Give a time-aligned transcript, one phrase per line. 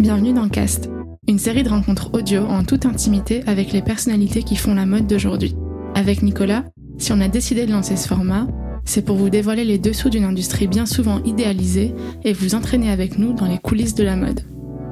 [0.00, 0.88] Bienvenue dans Cast,
[1.28, 5.06] une série de rencontres audio en toute intimité avec les personnalités qui font la mode
[5.06, 5.54] d'aujourd'hui.
[5.94, 6.64] Avec Nicolas,
[6.96, 8.46] si on a décidé de lancer ce format,
[8.86, 11.94] c'est pour vous dévoiler les dessous d'une industrie bien souvent idéalisée
[12.24, 14.40] et vous entraîner avec nous dans les coulisses de la mode.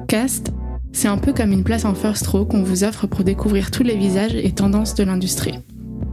[0.07, 0.53] Cast,
[0.91, 3.83] c'est un peu comme une place en first row qu'on vous offre pour découvrir tous
[3.83, 5.55] les visages et tendances de l'industrie.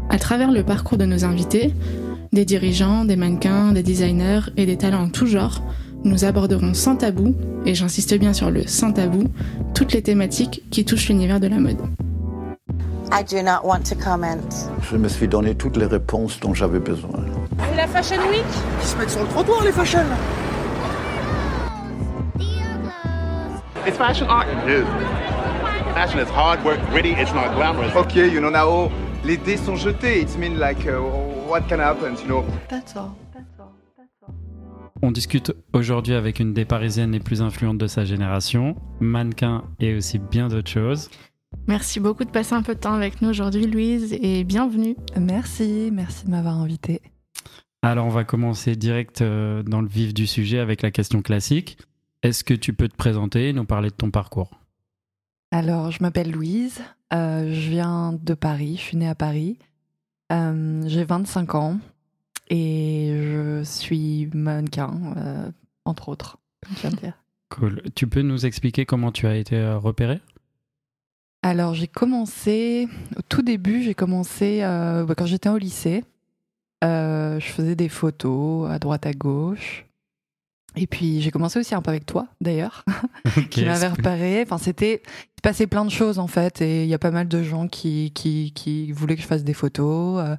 [0.09, 1.75] À travers le parcours de nos invités,
[2.33, 5.61] des dirigeants, des mannequins, des designers et des talents en tout genre,
[6.07, 7.35] nous aborderons sans tabou,
[7.67, 9.25] et j'insiste bien sur le sans tabou,
[9.75, 11.79] toutes les thématiques qui touchent l'univers de la mode.
[13.13, 14.39] I do not want to comment.
[14.91, 17.25] Je me suis donné toutes les réponses dont j'avais besoin.
[17.71, 18.45] C'est la Fashion Week?
[18.81, 20.05] Ils se mettent sur le trottoir, les fashion
[23.87, 24.47] It's fashion art.
[24.49, 24.87] It is.
[25.95, 27.95] Fashion is hard work, gritty, it's not glamorous.
[27.95, 28.91] Okay, you know now,
[29.25, 30.21] les dés sont jetés.
[30.21, 31.01] It's mean like, uh,
[31.49, 32.45] what can happen, you know?
[32.69, 33.17] That's all.
[35.07, 39.95] On discute aujourd'hui avec une des parisiennes les plus influentes de sa génération, mannequin et
[39.95, 41.11] aussi bien d'autres choses.
[41.69, 44.97] Merci beaucoup de passer un peu de temps avec nous aujourd'hui, Louise, et bienvenue.
[45.17, 47.03] Merci, merci de m'avoir invité.
[47.83, 51.79] Alors, on va commencer direct euh, dans le vif du sujet avec la question classique.
[52.25, 54.59] Est-ce que tu peux te présenter et nous parler de ton parcours?
[55.53, 56.81] Alors, je m'appelle Louise,
[57.13, 59.57] euh, je viens de Paris, je suis née à Paris.
[60.33, 61.79] Euh, J'ai 25 ans
[62.49, 65.51] et je suis mannequin, euh,
[65.85, 67.15] entre autres, comme je viens de dire.
[67.49, 67.83] Cool.
[67.95, 70.21] Tu peux nous expliquer comment tu as été euh, repéré?
[71.43, 76.05] Alors, j'ai commencé, au tout début, j'ai commencé euh, bah, quand j'étais au lycée.
[76.85, 79.85] Euh, je faisais des photos à droite à gauche.
[80.79, 82.85] Et puis j'ai commencé aussi un peu avec toi d'ailleurs,
[83.51, 84.43] qui m'avait repéré.
[84.43, 87.11] Enfin, c'était, il se passait plein de choses en fait, et il y a pas
[87.11, 90.37] mal de gens qui, qui, qui voulaient que je fasse des photos.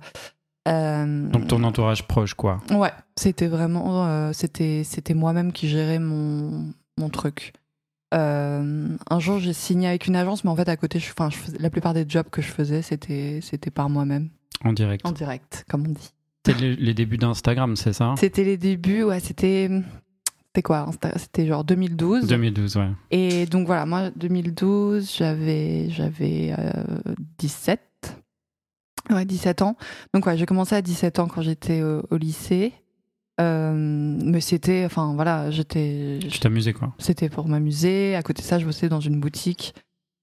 [0.67, 2.59] Euh, euh, Donc ton entourage proche, quoi.
[2.71, 6.65] Ouais, c'était vraiment, euh, c'était, c'était moi-même qui gérais mon,
[6.97, 7.53] mon truc.
[8.13, 11.35] Euh, un jour, j'ai signé avec une agence, mais en fait, à côté, je, je
[11.35, 14.29] faisais- la plupart des jobs que je faisais, c'était, c'était par moi-même,
[14.63, 15.05] En direct.
[15.05, 16.11] en direct, comme on dit.
[16.45, 18.15] C'était les, les débuts d'Instagram, c'est ça?
[18.17, 19.69] C'était les débuts, ouais, c'était,
[20.47, 20.89] c'était quoi?
[21.17, 22.27] C'était genre 2012.
[22.27, 22.87] 2012, ouais.
[23.11, 26.71] Et donc voilà, moi, 2012, j'avais, j'avais euh,
[27.39, 27.81] 17.
[29.09, 29.77] Ouais, 17 ans.
[30.13, 32.73] Donc ouais, j'ai commencé à 17 ans quand j'étais au, au lycée.
[33.39, 36.93] Euh, mais c'était, enfin voilà, j'étais, Tu t'amusais, quoi.
[36.97, 38.15] c'était pour m'amuser.
[38.15, 39.75] À côté de ça, je bossais dans une boutique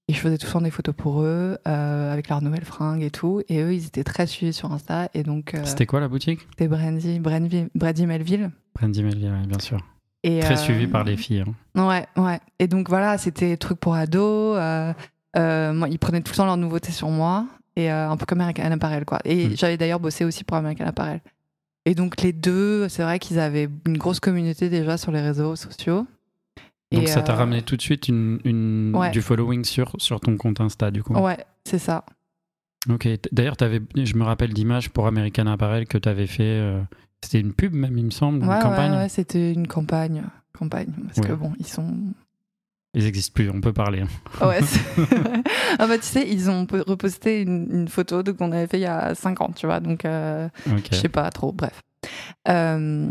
[0.07, 3.01] et je faisais tout le temps des photos pour eux, euh, avec leurs nouvelles fringues
[3.03, 3.41] et tout.
[3.47, 5.09] Et eux, ils étaient très suivis sur Insta.
[5.13, 6.41] Et donc, euh, C'était quoi la boutique?
[6.51, 8.51] c'était Brandy, Brandy, Brady Melville.
[8.77, 9.79] Brandy Melville, ouais, bien sûr.
[10.23, 11.45] Et, Très euh, suivi par les filles.
[11.75, 11.87] hein.
[11.87, 12.39] Ouais, ouais.
[12.59, 14.57] Et donc voilà, c'était truc pour ados.
[14.59, 14.91] Euh,
[15.37, 17.45] euh, moi, ils prenaient tout le temps leurs nouveautés sur moi.
[17.75, 19.19] Et euh, un peu comme American Apparel, quoi.
[19.25, 19.57] Et Mm.
[19.57, 21.21] j'avais d'ailleurs bossé aussi pour American Apparel.
[21.85, 25.55] Et donc les deux, c'est vrai qu'ils avaient une grosse communauté déjà sur les réseaux
[25.55, 26.07] sociaux.
[26.91, 29.11] Donc Et, ça t'a euh, ramené tout de suite une, une- Ouais.
[29.11, 31.13] du following sur, sur ton compte Insta, du coup.
[31.13, 32.05] Ouais, c'est ça.
[32.89, 33.07] Ok.
[33.31, 36.43] D'ailleurs, je me rappelle d'images pour American Apparel que tu avais fait.
[36.43, 36.79] euh,
[37.23, 38.91] C'était une pub, même, il me semble, une Ouais, campagne.
[38.91, 40.23] ouais, ouais, c'était une campagne.
[40.57, 40.91] Campagne.
[41.13, 41.93] Parce que bon, ils sont.
[42.93, 44.01] Ils n'existent plus, on peut parler.
[44.01, 44.45] hein.
[44.47, 44.59] Ouais,
[45.79, 48.83] ah bah tu sais, ils ont reposté une, une photo de- qu'on avait fait il
[48.83, 49.79] y a 5 ans, tu vois.
[49.79, 50.05] Donc.
[50.05, 50.87] euh, Ok.
[50.91, 51.81] Je sais pas trop, bref.
[52.47, 53.07] Euh,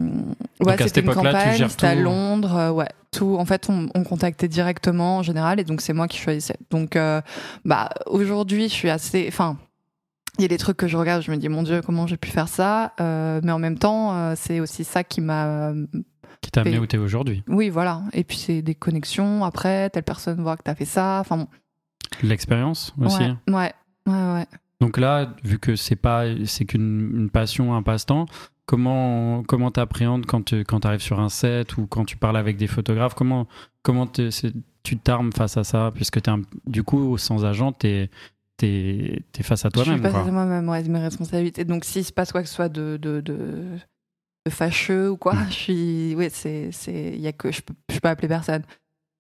[0.61, 1.95] ouais, c'était une campagne, c'était à.
[2.03, 3.37] Londres, euh, ouais, tout.
[3.39, 6.57] En fait, on, on contactait directement en général, et donc c'est moi qui choisissais.
[6.71, 7.21] Donc, euh,
[7.65, 9.57] bah, aujourd'hui, je suis assez, enfin,
[10.39, 12.17] il y a des trucs que je regarde, je me dis mon Dieu, comment j'ai
[12.17, 15.73] pu faire ça, Euh, mais en même temps, c'est aussi ça qui m'a,
[16.41, 18.03] Qui t'a amené où t'es aujourd'hui oui, voilà.
[18.13, 19.45] Et puis c'est des connexions.
[19.45, 21.19] Après, telle personne voit que t'as fait ça.
[21.21, 21.49] Enfin, bon.
[22.23, 23.73] L'expérience aussi ouais, ouais,
[24.07, 24.47] ouais, ouais.
[24.81, 28.27] Donc là, vu que c'est pas, c'est qu'une une passion, un passe-temps,
[28.67, 32.57] comment comment t'appréhendes quand tu quand arrives sur un set ou quand tu parles avec
[32.57, 33.15] des photographes?
[33.15, 33.47] Comment
[33.83, 35.91] comment tu t'armes face à ça?
[35.95, 38.11] Puisque un- du coup sans agent, t'es
[38.57, 40.13] t'es es face à Je suis toi-même.
[40.13, 40.25] quoi.
[40.25, 41.65] de moi-même, ouais, mes responsabilités.
[41.65, 43.65] Donc, s'il se passe quoi que ce soit de, de, de,
[44.47, 46.15] de fâcheux ou quoi, je suis.
[46.17, 46.71] Oui, c'est.
[46.73, 47.51] c'est- Il y a que.
[47.51, 48.63] Je peux, je peux appeler personne.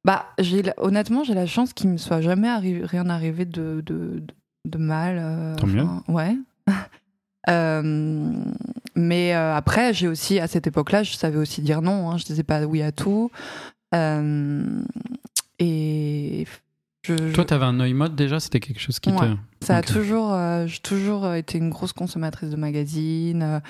[0.04, 4.20] Bah, j'ai, honnêtement, j'ai la chance qu'il me soit jamais arri- rien arrivé de, de,
[4.20, 4.24] de,
[4.66, 5.16] de mal.
[5.18, 5.86] euh, Tant mieux.
[6.08, 6.36] Ouais.
[7.50, 8.32] Euh,
[8.96, 12.10] mais euh, après, j'ai aussi, à cette époque-là, je savais aussi dire non.
[12.10, 13.30] Hein, je disais pas oui à tout.
[13.94, 14.82] Euh,
[15.58, 16.46] et.
[17.06, 19.28] Je, je- Toi, t'avais un œil mode déjà, c'était quelque chose qui Ouais.
[19.60, 19.66] te.
[19.66, 20.34] ça a toujours,
[20.66, 23.60] j'ai toujours été une grosse consommatrice de magazines.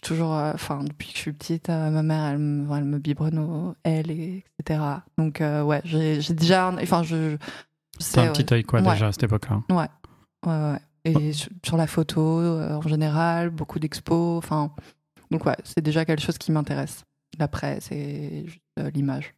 [0.00, 2.98] Toujours, euh, enfin, depuis que je suis petite, euh, ma mère, elle me, elle me
[2.98, 4.80] biberonne et, etc.
[5.18, 7.36] Donc, euh, ouais, j'ai déjà, enfin, je,
[8.12, 8.32] T'as un ouais.
[8.32, 8.92] petit œil quoi Ouais.
[8.92, 9.62] déjà à cette époque-là.
[9.70, 9.88] Ouais,
[10.46, 10.78] ouais.
[11.04, 14.38] Et sur, sur la photo, en général, beaucoup d'expos.
[14.38, 14.70] Enfin,
[15.30, 17.04] donc ouais, c'est déjà quelque chose qui m'intéresse.
[17.38, 19.34] La presse et juste l'image.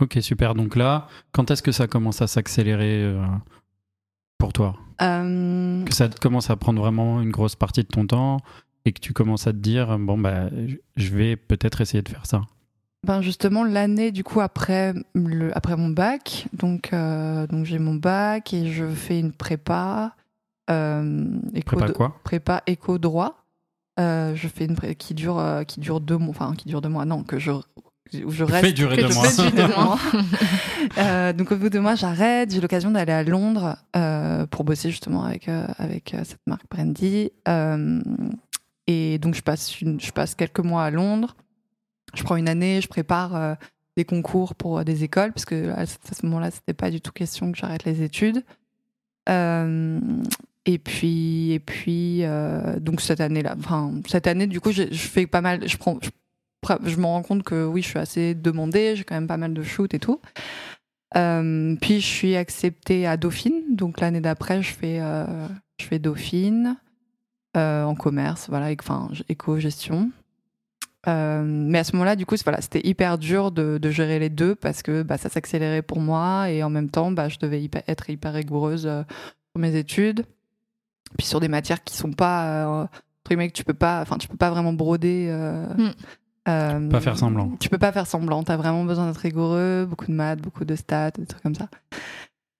[0.00, 0.54] Ok, super.
[0.54, 3.22] Donc là, quand est-ce que ça commence à s'accélérer euh,
[4.38, 4.74] pour toi?
[5.02, 8.38] Euh, Que ça commence à prendre vraiment une grosse partie de ton temps?
[8.84, 10.48] Et que tu commences à te dire, bon, bah,
[10.96, 12.42] je vais peut-être essayer de faire ça.
[13.04, 17.94] Ben justement l'année du coup après le après mon bac donc euh, donc j'ai mon
[17.96, 20.14] bac et je fais une prépa
[20.70, 22.20] euh, éco Prépa quoi?
[22.22, 23.44] prépa éco droit
[23.98, 26.80] Euh, je fais une pré- qui dure euh, qui dure deux mois enfin qui dure
[26.80, 29.24] deux mois non que je où je fais reste durer que deux je mois.
[29.28, 29.98] fais durer deux mois.
[30.98, 34.62] Euh, donc au bout de deux mois j'arrête j'ai l'occasion d'aller à Londres euh, pour
[34.62, 38.00] bosser justement avec euh, avec euh, cette marque Brandy Euh,
[38.86, 41.36] et donc je passe quelques mois à Londres
[42.14, 43.54] je prends une année, je prépare euh,
[43.96, 46.90] des concours pour euh, des écoles, parce que à ce à ce moment-là, c'était pas
[46.90, 48.44] du tout question que j'arrête les études.
[49.28, 50.00] Euh,
[50.66, 55.26] et puis, et puis euh, donc cette année-là, enfin, cette année, du coup, je fais
[55.26, 59.04] pas mal, je prends, je, me rends compte que oui, je suis assez demandée, j'ai
[59.04, 60.20] quand même pas mal de shoots et tout.
[61.16, 65.46] Euh, puis je suis acceptée à Dauphine, donc l'année d'après, je fais, euh,
[65.78, 66.91] je fais Dauphine euh,
[67.56, 70.10] en commerce, voilà, enfin, éco-gestion.
[71.08, 74.30] Euh, mais à ce moment-là, du coup, voilà, c'était hyper dur de, de gérer les
[74.30, 77.60] deux parce que bah, ça s'accélérait pour moi et en même temps, bah, je devais
[77.60, 79.02] hyper- être hyper rigoureuse euh,
[79.52, 80.24] sur mes études.
[81.18, 82.86] Puis sur des matières qui sont pas, euh,
[83.28, 85.26] que tu peux pas, enfin, tu peux pas vraiment broder.
[85.30, 85.90] euh, Mm.
[86.48, 87.50] euh, Pas faire semblant.
[87.58, 88.42] Tu peux pas faire semblant.
[88.44, 91.68] T'as vraiment besoin d'être rigoureux, beaucoup de maths, beaucoup de stats, des trucs comme ça.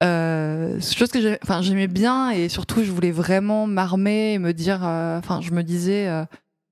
[0.03, 4.81] Euh, chose que enfin, j'aimais bien et surtout je voulais vraiment m'armer et me dire,
[4.85, 6.09] euh, enfin, je me disais.
[6.09, 6.25] euh,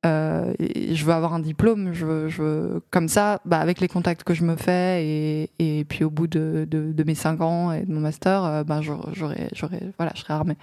[0.06, 3.80] euh, et je veux avoir un diplôme, je veux, je veux- comme ça, bah, avec
[3.82, 7.14] les contacts que je me fais et, et puis au bout de, de, de mes
[7.14, 9.50] 5 ans et de mon master, bah, j'aurais,
[9.98, 10.56] voilà, je serais armée.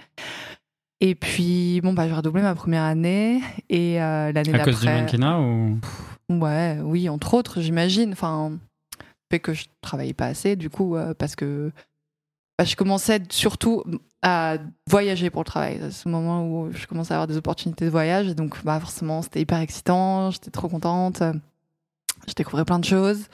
[1.00, 3.40] Et puis, bon, bah, j'ai redoublé ma première année
[3.70, 4.64] et euh, l'année À d'après.
[4.72, 5.78] cause du mannequinat ou?
[6.28, 8.12] Ouais, oui, entre autres, j'imagine.
[8.12, 8.58] Enfin,
[9.30, 11.70] fait que je travaillais pas assez, du coup, euh, parce que
[12.58, 13.84] bah, je commençais surtout
[14.20, 14.56] à
[14.88, 15.78] voyager pour le travail.
[15.80, 19.22] C'est ce moment où je commençais à avoir des opportunités de voyage, donc bah, forcément,
[19.22, 21.22] c'était hyper excitant, j'étais trop contente,
[22.26, 23.28] je découvrais plein de choses.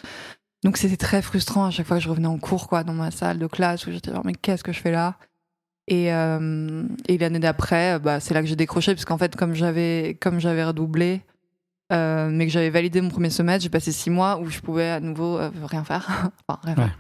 [0.63, 3.11] Donc c'était très frustrant à chaque fois que je revenais en cours, quoi, dans ma
[3.11, 5.17] salle de classe, où j'étais genre, mais qu'est-ce que je fais là?
[5.89, 10.17] Et, euh, l'année d'après, bah, c'est là que j'ai décroché, parce qu'en fait, comme j'avais
[10.21, 11.23] comme j'avais redoublé,
[11.93, 14.89] euh, mais que j'avais validé mon premier semestre, j'ai passé six mois où je pouvais
[14.89, 16.31] à nouveau euh, rien faire.
[16.49, 16.99] enfin, rien faire.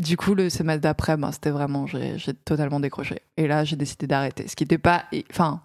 [0.00, 3.20] Du coup, le semestre d'après, ben, c'était vraiment, j'ai totalement décroché.
[3.36, 4.48] Et là, j'ai décidé d'arrêter.
[4.48, 5.60] Ce qui n'était pas, enfin,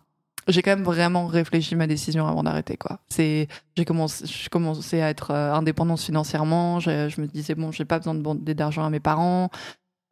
[0.48, 3.00] j'ai quand même vraiment réfléchi ma décision avant d'arrêter, quoi.
[3.10, 6.80] C'est, j'ai commencé, à être euh, indépendante financièrement.
[6.80, 9.50] Je, je me disais bon, j'ai pas besoin de demander d'argent à mes parents.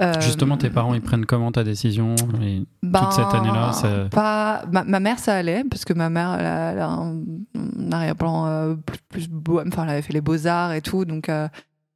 [0.02, 2.16] Euh, justement tes parents ils prennent comment ta décision?
[2.42, 4.64] Et ben, cette année-là, ça- Pas...
[4.72, 7.18] Ma, ma mère, ça allait, parce que ma mère, elle a, elle a un,
[7.56, 9.62] un arrière-plan euh, plus, plus beau.
[9.66, 11.48] Enfin, elle avait fait les beaux-arts et tout, donc euh,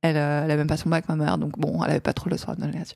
[0.01, 2.13] elle, euh, elle avait même pas son bac, ma mère, donc bon, elle avait pas
[2.13, 2.95] trop le soin de donner là-dessus.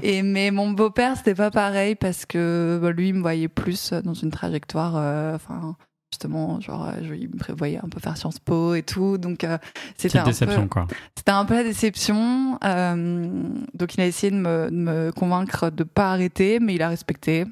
[0.02, 3.92] et, mais mon beau-père, c'était pas pareil, parce que bah, lui, il me voyait plus
[3.92, 5.76] dans une trajectoire, euh, enfin.
[6.10, 9.44] Justement, genre, euh, je, il me prévoyait un peu faire Sciences Po et tout, donc
[9.44, 9.58] euh,
[9.98, 10.30] c'était un peu...
[10.30, 12.58] déception quoi C'était un peu la déception.
[12.64, 13.42] euh,
[13.74, 16.88] donc il a essayé de me, de me convaincre de pas arrêter, mais il a
[16.88, 17.44] respecté.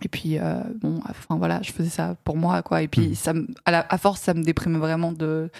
[0.00, 2.80] Et puis euh, bon, enfin voilà, je faisais ça pour moi quoi.
[2.80, 3.14] Et puis Mhm.
[3.14, 3.34] ça,
[3.66, 5.50] à, la- à force, ça me déprimait vraiment de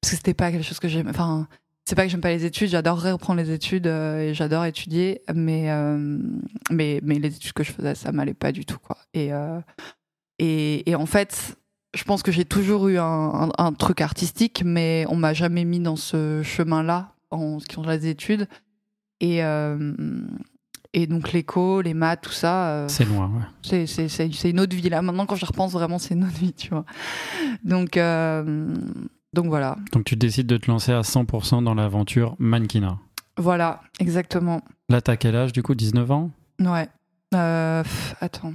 [0.00, 1.08] parce que c'était pas quelque chose que j'aime.
[1.08, 1.48] Enfin,
[1.84, 2.68] c'est pas que j'aime pas les études.
[2.68, 6.18] J'adorerais reprendre les études euh, et j'adore étudier, mais euh,
[6.70, 8.96] mais mais les études que je faisais, ça m'allait pas du tout quoi.
[9.14, 9.60] Et euh,
[10.38, 11.56] et, et en fait,
[11.94, 15.64] je pense que j'ai toujours eu un, un- un truc artistique, mais on m'a jamais
[15.64, 18.46] mis dans ce chemin-là en ce qui concerne les études.
[19.20, 19.38] Et,
[20.92, 23.28] et donc l'éco, les maths, tout ça, c'est loin
[23.64, 23.86] ouais.
[23.86, 25.02] c'est, une autre vie là.
[25.02, 26.84] Maintenant, quand je repense vraiment, c'est une autre vie, tu vois.
[27.64, 27.98] Donc,
[29.38, 29.76] donc voilà.
[29.92, 32.98] donc tu décides de te lancer à 100% dans l'aventure mannequinat
[33.36, 34.62] Voilà, exactement.
[34.88, 35.76] là t'as quel âge du coup?
[35.76, 36.30] 19 ans?
[36.60, 36.88] Ouais.
[37.34, 38.54] Euh, pff, attends.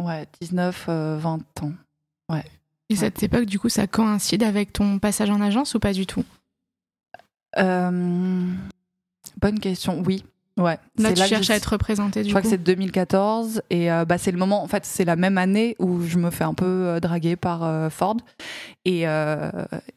[0.00, 1.72] Ouais, 19, euh, 20 ans.
[2.88, 6.06] Et cette époque, du coup, ça coïncide avec ton passage en agence ou pas du
[6.06, 6.24] tout?
[7.58, 8.52] Euh,
[9.40, 10.24] bonne question, oui.
[10.60, 10.78] Ouais.
[10.98, 12.46] Là, tu cherches à être représenté, Je du crois coup.
[12.48, 15.74] que c'est 2014 et euh, bah, c'est le moment, en fait, c'est la même année
[15.78, 18.16] où je me fais un peu euh, draguer par euh, Ford.
[18.84, 19.02] Et,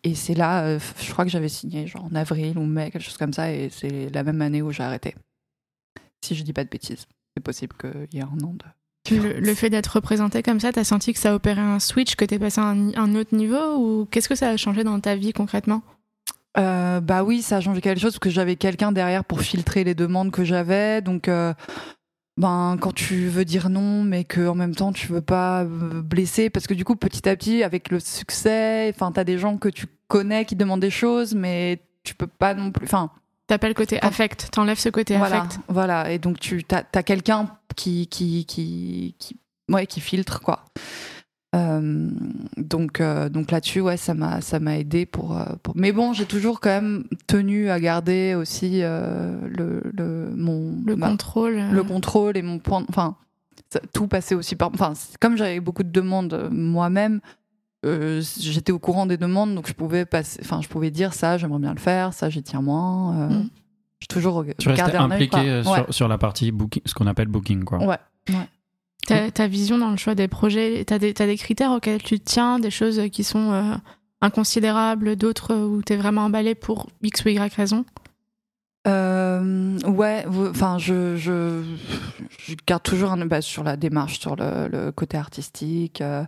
[0.03, 3.17] et c'est là, je crois que j'avais signé genre en avril ou mai, quelque chose
[3.17, 5.15] comme ça, et c'est la même année où j'ai arrêté.
[6.23, 7.05] Si je dis pas de bêtises,
[7.35, 8.65] c'est possible qu'il y ait un an de.
[9.11, 12.23] Le, le fait d'être représenté comme ça, t'as senti que ça opérait un switch, que
[12.25, 15.15] t'es passé à un, un autre niveau ou qu'est-ce que ça a changé dans ta
[15.15, 15.81] vie concrètement?
[16.57, 19.83] Euh, bah oui, ça a changé quelque chose parce que j'avais quelqu'un derrière pour filtrer
[19.83, 21.01] les demandes que j'avais.
[21.01, 21.53] Donc, euh,
[22.37, 26.01] ben, quand tu veux dire non, mais que en même temps tu veux pas euh,
[26.01, 29.57] blesser, parce que du coup, petit à petit, avec le succès, enfin, t'as des gens
[29.57, 32.85] que tu connais qui demandent des choses, mais tu peux pas non plus.
[32.85, 33.11] Enfin,
[33.47, 35.59] T'as le côté affect, t'enlèves ce côté voilà, affect.
[35.67, 36.11] voilà.
[36.11, 39.37] Et donc tu as, quelqu'un qui qui, qui qui
[39.69, 40.65] ouais qui filtre quoi.
[41.55, 42.09] Euh,
[42.57, 46.11] donc euh, donc là-dessus ouais ça m'a ça m'a aidé pour, euh, pour- mais bon
[46.11, 51.59] j'ai toujours quand même tenu à garder aussi euh, le, le mon Le ma- contrôle.
[51.71, 53.17] le contrôle et mon point enfin
[53.93, 57.21] tout passait aussi par enfin comme j'avais beaucoup de demandes moi-même
[57.85, 61.37] euh, j'étais au courant des demandes donc je pouvais passer enfin je pouvais dire ça
[61.37, 63.49] j'aimerais bien le faire ça j'y tiens moins euh, Mm.
[63.99, 65.61] j'ai toujours Tu restais impliqué Ouais.
[65.63, 67.77] sur, sur la partie booking, ce qu'on appelle booking, quoi.
[67.85, 67.97] Ouais.
[69.07, 73.01] Ta, vision dans le choix des projets, t'as des, critères auxquels tu tiens, des choses
[73.11, 73.75] qui sont euh,
[74.21, 77.85] inconsidérables, d'autres où t'es vraiment emballé pour X ou Y raison?
[78.85, 81.63] Euh, ouais, enfin, je,
[82.67, 86.01] garde toujours un bah, sur la démarche, sur le, côté artistique.
[86.01, 86.23] euh,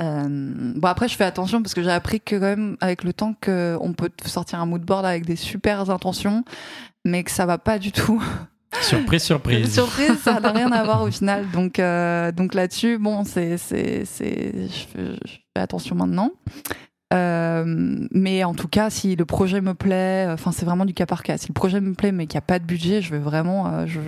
[0.00, 3.12] euh, bon, après, je fais attention parce que j'ai appris que, quand même, avec le
[3.12, 6.44] temps, qu'on peut sortir un moodboard avec des super intentions,
[7.04, 8.22] mais que ça va pas du tout.
[8.82, 9.72] Surprise, surprise.
[9.72, 11.48] Surprise, ça n'a rien à voir au final.
[11.50, 16.30] Donc, euh, donc là-dessus, bon, c'est, c'est, c'est, je, fais, je fais attention maintenant.
[17.14, 17.64] Euh,
[18.10, 21.22] mais en tout cas, si le projet me plaît, enfin, c'est vraiment du cas par
[21.22, 21.38] cas.
[21.38, 23.68] Si le projet me plaît, mais qu'il n'y a pas de budget, je vais vraiment,
[23.68, 24.00] euh, je,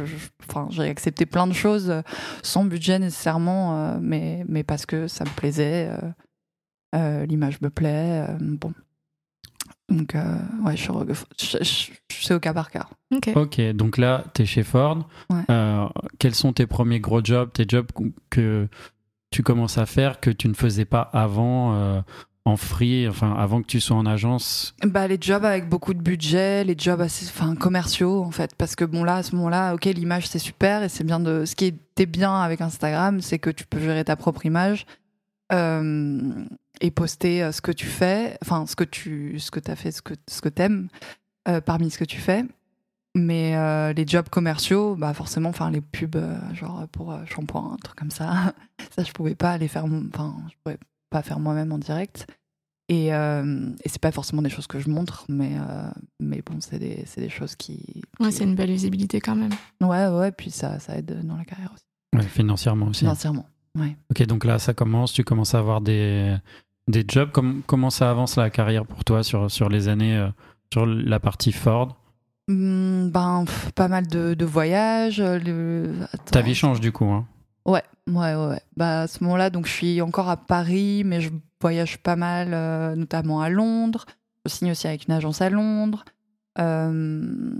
[0.48, 2.02] enfin, j'ai accepté plein de choses euh,
[2.42, 6.08] sans budget nécessairement, euh, mais, mais parce que ça me plaisait, euh,
[6.96, 8.72] euh, l'image me plaît, euh, bon.
[9.88, 10.22] Donc, euh,
[10.64, 10.84] ouais, je,
[11.38, 11.90] je, je- je-
[12.26, 12.86] c'est au cas par cas.
[13.14, 13.30] Ok.
[13.34, 15.08] Ok, donc là, tu es chez Ford.
[15.30, 15.40] Ouais.
[15.50, 15.86] Euh,
[16.18, 17.86] quels sont tes premiers gros jobs, tes jobs
[18.28, 18.68] que
[19.30, 22.00] tu commences à faire que tu ne faisais pas avant euh,
[22.44, 24.74] en free, enfin avant que tu sois en agence?
[24.84, 28.54] Bah, les jobs avec beaucoup de budget, les jobs assez, enfin, commerciaux, en fait.
[28.56, 31.44] Parce que bon, là, à ce moment-là, ok, l'image, c'est super et c'est bien de.
[31.46, 34.84] Ce qui était bien avec Instagram, c'est que tu peux gérer ta propre image
[35.52, 36.44] euh,
[36.80, 39.90] et poster euh, ce que tu fais, enfin, ce que tu ce que as fait,
[39.90, 40.88] ce que, ce que t'aimes
[41.48, 42.44] euh, parmi ce que tu fais.
[43.14, 47.72] Mais euh, les jobs commerciaux, bah forcément, enfin les pubs, euh, genre pour euh, shampoing,
[47.72, 48.52] un truc comme ça,
[48.94, 50.78] ça je pouvais pas les faire, enfin je pouvais
[51.10, 52.26] pas faire moi-même en direct.
[52.90, 56.58] Et, euh, et c'est pas forcément des choses que je montre, mais, euh, mais bon,
[56.60, 58.02] c'est des, c'est des choses qui.
[58.18, 59.52] Ouais, qui- c'est une belle visibilité quand même.
[59.82, 61.84] Ouais, ouais, puis ça, ça aide dans la carrière aussi.
[62.16, 63.00] Ouais, Financièrement aussi.
[63.00, 63.46] Financièrement.
[63.78, 63.94] Ouais.
[64.10, 66.34] Ok, donc là, ça commence, tu commences à avoir des,
[66.88, 67.30] des jobs.
[67.30, 70.28] Com- comment ça avance la carrière pour toi sur, sur les années, euh,
[70.72, 71.96] sur la partie Ford?
[72.48, 75.20] Hum, ben, pff, pas mal de, de voyages.
[75.20, 75.92] euh.
[76.32, 77.04] Ta vie change du coup.
[77.06, 77.26] Hein.
[77.66, 78.46] Ouais, ouais, ouais.
[78.48, 78.60] ouais.
[78.76, 81.30] Bah, à ce moment-là, donc je suis encore à Paris, mais je
[81.60, 84.06] voyage pas mal, euh, notamment à Londres.
[84.46, 86.04] Je signe aussi avec une agence à Londres.
[86.58, 87.52] Euh,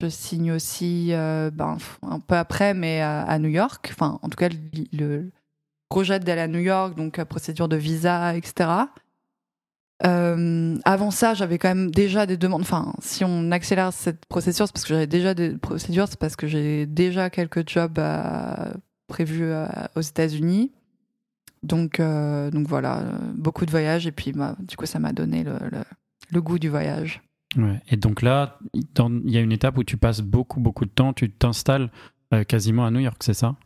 [0.00, 3.88] je signe aussi, ben, un peu après, mais à, à New York.
[3.92, 5.30] Enfin, en tout cas, le, le
[5.92, 8.70] projet d'aller à New York, donc euh, procédure de visa, etc.
[10.06, 12.62] Euh, avant ça, j'avais quand même déjà des demandes.
[12.62, 16.34] Enfin, si on accélère cette procédure, c'est parce que j'avais déjà des procédures, c'est parce
[16.34, 18.72] que j'ai déjà quelques jobs à-
[19.06, 19.52] prévus
[19.94, 20.72] aux États-Unis.
[21.62, 25.12] Donc, euh, donc voilà, euh, beaucoup de voyages et puis bah, du coup, ça m'a
[25.12, 27.20] donné le, goût du voyage.
[27.90, 31.12] Et donc là, il y a une étape où tu passes beaucoup, beaucoup de temps,
[31.12, 31.90] tu t'installes
[32.32, 33.56] euh, quasiment à New York, c'est ça?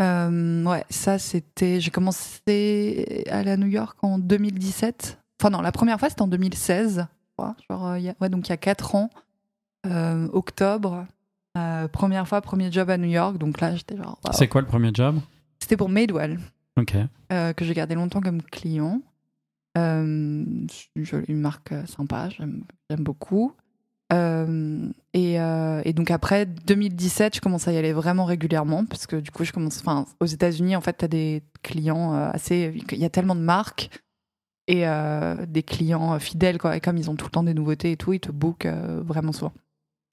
[0.00, 1.80] Euh, ouais, ça c'était.
[1.80, 5.18] J'ai commencé à aller à New York en 2017.
[5.40, 7.06] Enfin, non, la première fois c'était en 2016.
[7.08, 7.54] je crois.
[7.68, 9.10] Genre, euh, y a- ouais, donc il y a 4 ans,
[9.86, 11.06] euh, octobre.
[11.58, 13.36] euh, première fois, premier job à New York.
[13.38, 14.18] Donc là, j'étais genre.
[14.32, 15.18] C'est quoi le premier job?
[15.60, 16.38] C'était pour Madewell,
[16.78, 16.94] Ok.
[17.28, 19.02] que j'ai gardé longtemps comme client.
[19.76, 20.66] Une
[21.28, 22.64] marque sympa, j'aime
[22.98, 23.52] beaucoup.
[24.12, 29.06] Euh, et, euh, et donc après 2017, je commence à y aller vraiment régulièrement parce
[29.06, 29.78] que du coup, je commence.
[29.80, 32.72] Enfin, aux États-Unis, en fait, tu as des clients euh, assez.
[32.92, 33.90] Il y a tellement de marques
[34.66, 34.84] et
[35.48, 36.76] des clients fidèles, quoi.
[36.76, 39.32] Et comme ils ont tout le temps des nouveautés et tout, ils te bookent vraiment
[39.32, 39.52] souvent.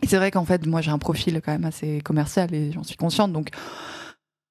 [0.01, 2.81] Et c'est vrai qu'en fait, moi, j'ai un profil quand même assez commercial et j'en
[2.81, 3.31] suis consciente.
[3.31, 3.51] Donc,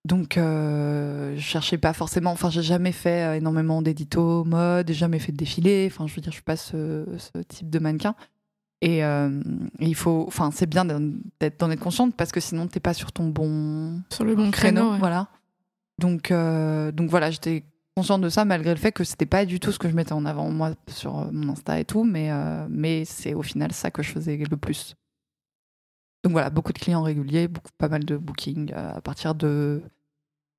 [0.04, 2.30] donc euh, je cherchais pas forcément.
[2.30, 5.88] Enfin, j'ai jamais fait énormément d'éditos mode, jamais fait de défilé.
[5.90, 7.04] Enfin, je veux dire, je suis pas ce
[7.48, 8.14] type de mannequin.
[8.82, 9.40] Et, euh,
[9.78, 10.24] et il faut.
[10.28, 14.24] Enfin, c'est bien d'en être consciente parce que sinon, t'es pas sur ton bon Sur
[14.24, 14.92] le bon créneau.
[14.92, 14.98] ouais.
[14.98, 15.28] voilà.
[15.98, 17.64] Donc, euh, donc voilà, j'étais
[17.96, 20.12] consciente de ça malgré le fait que c'était pas du tout ce que je mettais
[20.12, 23.72] en avant moi sur euh, mon Insta et tout, mais, euh, mais c'est au final
[23.72, 24.94] ça que je faisais le plus.
[26.22, 29.82] Donc voilà, beaucoup de clients réguliers, beaucoup, pas mal de bookings à partir de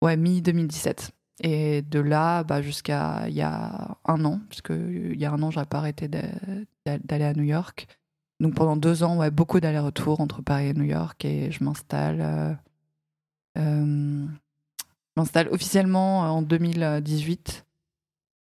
[0.01, 1.09] ouais, mi-2017.
[1.43, 5.43] Et de là bah, jusqu'à il y a un an, puisque il y a un
[5.43, 7.85] an, j'avais pas arrêté d'aller à New York.
[8.39, 12.21] Donc pendant deux ans, ouais, beaucoup d'allers-retours entre Paris et New York et je m'installe.
[12.21, 12.53] euh,
[13.57, 14.25] euh,
[15.15, 17.65] m'installe officiellement en 2018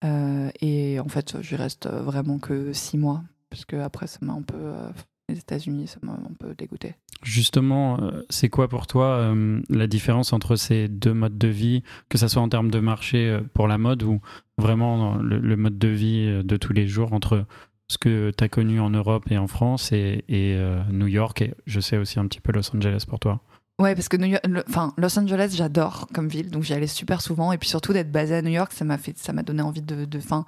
[0.04, 4.34] euh, et en fait, j'y reste vraiment que six mois parce que après, ça m'a
[4.34, 4.90] un peu euh,
[5.28, 6.96] les États-Unis, ça m'a un peu dégoûté.
[7.24, 11.84] Justement, euh, c'est quoi pour toi euh, la différence entre ces deux modes de vie,
[12.10, 14.22] que ce soit en termes de marché euh, pour la mode ou
[14.58, 17.46] vraiment le, le mode de vie euh, de tous les jours entre
[17.92, 21.42] ce que tu as connu en Europe et en France et, et, euh, New York
[21.42, 23.42] et je sais aussi un petit peu Los Angeles pour toi
[23.80, 26.86] Ouais, parce que New York- le- enfin, Los Angeles, j'adore comme ville, donc j'y allais
[26.88, 27.52] super souvent.
[27.52, 29.82] Et puis surtout d'être basé à New York, ça m'a fait, ça m'a donné envie
[29.82, 30.46] de, de, fin,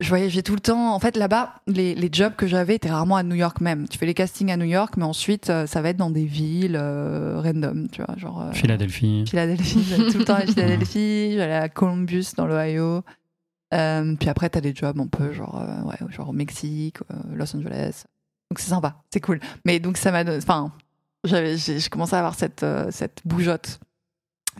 [0.00, 0.94] je voyageais tout le temps.
[0.94, 3.88] En fait, là-bas, les, les jobs que j'avais étaient rarement à New York même.
[3.88, 6.26] Tu fais les castings à New York, mais ensuite, euh, ça va être dans des
[6.26, 8.42] villes euh, random, tu vois, genre.
[8.42, 9.24] euh, Philadelphie.
[9.26, 13.02] Philadelphie, j'allais tout le temps à Philadelphie, j'allais à Columbus dans l'Ohio.
[13.74, 17.16] Euh, puis après, t'as des jobs un peu genre, euh, ouais, genre au Mexique, euh,
[17.34, 18.04] Los Angeles.
[18.50, 19.40] Donc c'est sympa, c'est cool.
[19.64, 20.22] Mais donc ça m'a.
[20.36, 20.70] Enfin,
[21.24, 21.56] j'ai
[21.90, 23.80] commencé à avoir cette, cette bougeotte.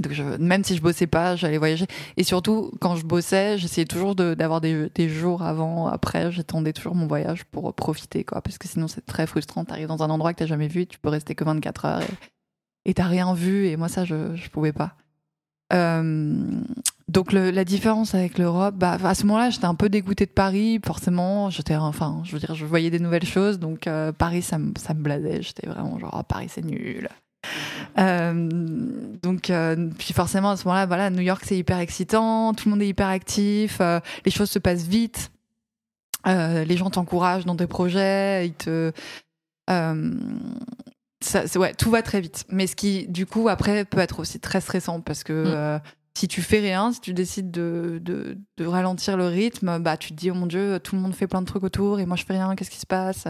[0.00, 1.86] Donc je- même si je bossais pas, j'allais voyager.
[2.16, 6.32] Et surtout, quand je bossais, j'essayais toujours d'avoir des, des jours avant, après.
[6.32, 8.42] J'attendais toujours mon voyage pour profiter, quoi.
[8.42, 9.64] Parce que sinon, c'est très frustrant.
[9.64, 12.02] T'arrives dans un endroit que t'as jamais vu, tu peux rester que 24 heures
[12.84, 13.68] et t'as rien vu.
[13.68, 14.96] Et moi, ça, je, je pouvais pas.
[15.72, 16.60] Euh,
[17.16, 20.30] donc le- la différence avec l'Europe, bah, à ce moment-là, j'étais un peu dégoûtée de
[20.30, 20.78] Paris.
[20.84, 24.58] Forcément, j'étais, enfin, je veux dire, je voyais des nouvelles choses, donc euh, Paris, ça
[24.58, 25.40] me, ça me blasait.
[25.42, 27.08] J'étais vraiment genre, Ah, Paris, c'est nul.
[27.98, 28.48] Euh,
[29.22, 32.72] donc, euh, puis forcément, à ce moment-là, voilà, New York, c'est hyper excitant, tout le
[32.72, 33.80] monde est hyper actif,
[34.24, 35.30] les choses se passent vite,
[36.26, 38.92] les gens t'encouragent dans tes projets, ils te,
[39.68, 42.44] ça, c'est- ouais, tout va très vite.
[42.50, 45.80] Mais ce qui, du coup, après, peut être aussi très stressant parce que Mm.
[46.16, 50.10] Si tu fais rien, si tu décides de, de, de ralentir le rythme, bah, tu
[50.10, 52.16] te dis, oh mon Dieu, tout le monde fait plein de trucs autour et moi
[52.16, 53.26] je fais rien, qu'est-ce qui se passe?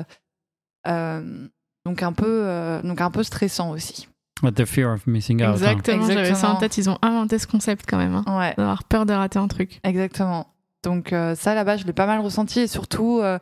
[0.86, 1.48] Euh,
[1.84, 4.08] donc, un peu, euh, donc un peu stressant aussi.
[4.42, 5.48] What the fear of missing out.
[5.48, 5.52] hein.
[5.54, 6.76] Exactement, j'avais ça en tête.
[6.78, 8.14] Ils ont inventé ce concept quand même.
[8.14, 8.54] hein, Ouais.
[8.56, 9.80] D'avoir peur de rater un truc.
[9.82, 10.46] Exactement.
[10.82, 13.38] Donc euh, ça là-bas, je l'ai pas mal ressenti et surtout, euh,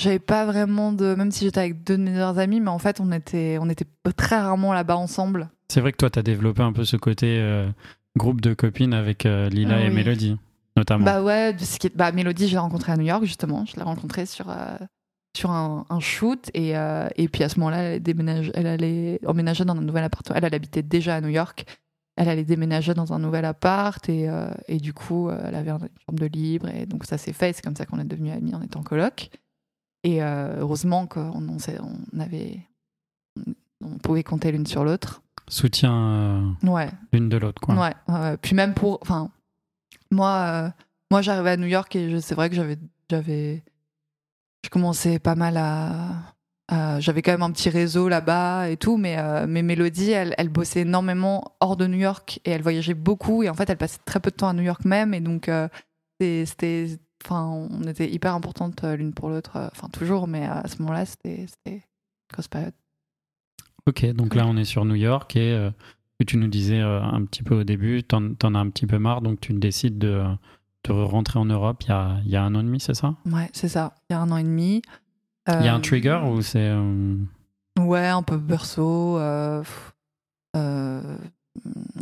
[0.00, 2.78] j'avais pas vraiment de, même si j'étais avec deux de mes meilleurs amis, mais en
[2.78, 3.84] fait, on était, on était
[4.16, 5.50] très rarement là-bas ensemble.
[5.70, 7.68] C'est vrai que toi, tu as développé un peu ce côté euh,
[8.18, 9.94] groupe de copines avec euh, Lila Ah et oui.
[9.94, 10.36] Mélodie,
[10.76, 11.04] notamment.
[11.04, 13.64] Bah ouais, est- bah Mélodie, je l'ai rencontrée à New York justement.
[13.64, 14.76] Je l'ai rencontrée sur euh,
[15.36, 19.20] sur un, un shoot et euh, et puis à ce moment-là, elle déménage, elle allait
[19.26, 20.36] emménager dans un nouvel appartement.
[20.36, 21.64] Elle, elle habitait déjà à New York.
[22.16, 24.28] Elle allait déménager dans un nouvel appart et,
[24.66, 27.52] et du coup, elle avait une chambre de libre et donc ça s'est fait.
[27.52, 29.30] C'est comme ça qu'on est devenus amis en étant coloc.
[30.02, 32.58] Et heureusement qu'on on, s'est- on avait,
[33.80, 35.22] on pouvait compter l'une sur l'autre.
[35.48, 36.88] Soutien euh, Ouais.
[37.12, 37.74] l'une de l'autre, quoi.
[37.74, 38.36] Ouais, ouais, ouais.
[38.36, 39.30] Puis même pour, enfin,
[40.10, 40.70] moi, euh,
[41.10, 42.76] moi, j'arrivais à New York et c'est vrai que j'avais,
[43.10, 43.62] j'avais,
[44.64, 46.34] je commençais pas mal à,
[46.68, 50.34] à- j'avais quand même un petit réseau là-bas et tout, mais euh, mais Mélodie, elle,
[50.38, 53.78] elle bossait énormément hors de New York et elle voyageait beaucoup et en fait, elle
[53.78, 55.50] passait très peu de temps à New York même et donc
[56.20, 61.06] c'était, enfin, on était hyper importantes l'une pour l'autre, enfin toujours, mais à ce moment-là,
[61.06, 61.80] c'était, c'était une
[62.32, 62.74] grosse période.
[63.88, 65.70] Ok, donc là, on est sur New York et euh,
[66.26, 68.98] tu nous disais euh, un petit peu au début, t'en en as un petit peu
[68.98, 70.22] marre, donc tu décides de,
[70.84, 72.92] de rentrer en Europe il y a, il y a un an et demi, c'est
[72.92, 73.14] ça?
[73.24, 73.94] Ouais, c'est ça.
[74.10, 74.82] Il y a un an et demi.
[75.48, 76.70] Il y a un Euh, trigger ou c'est.
[77.78, 79.18] Ouais, un peu perso.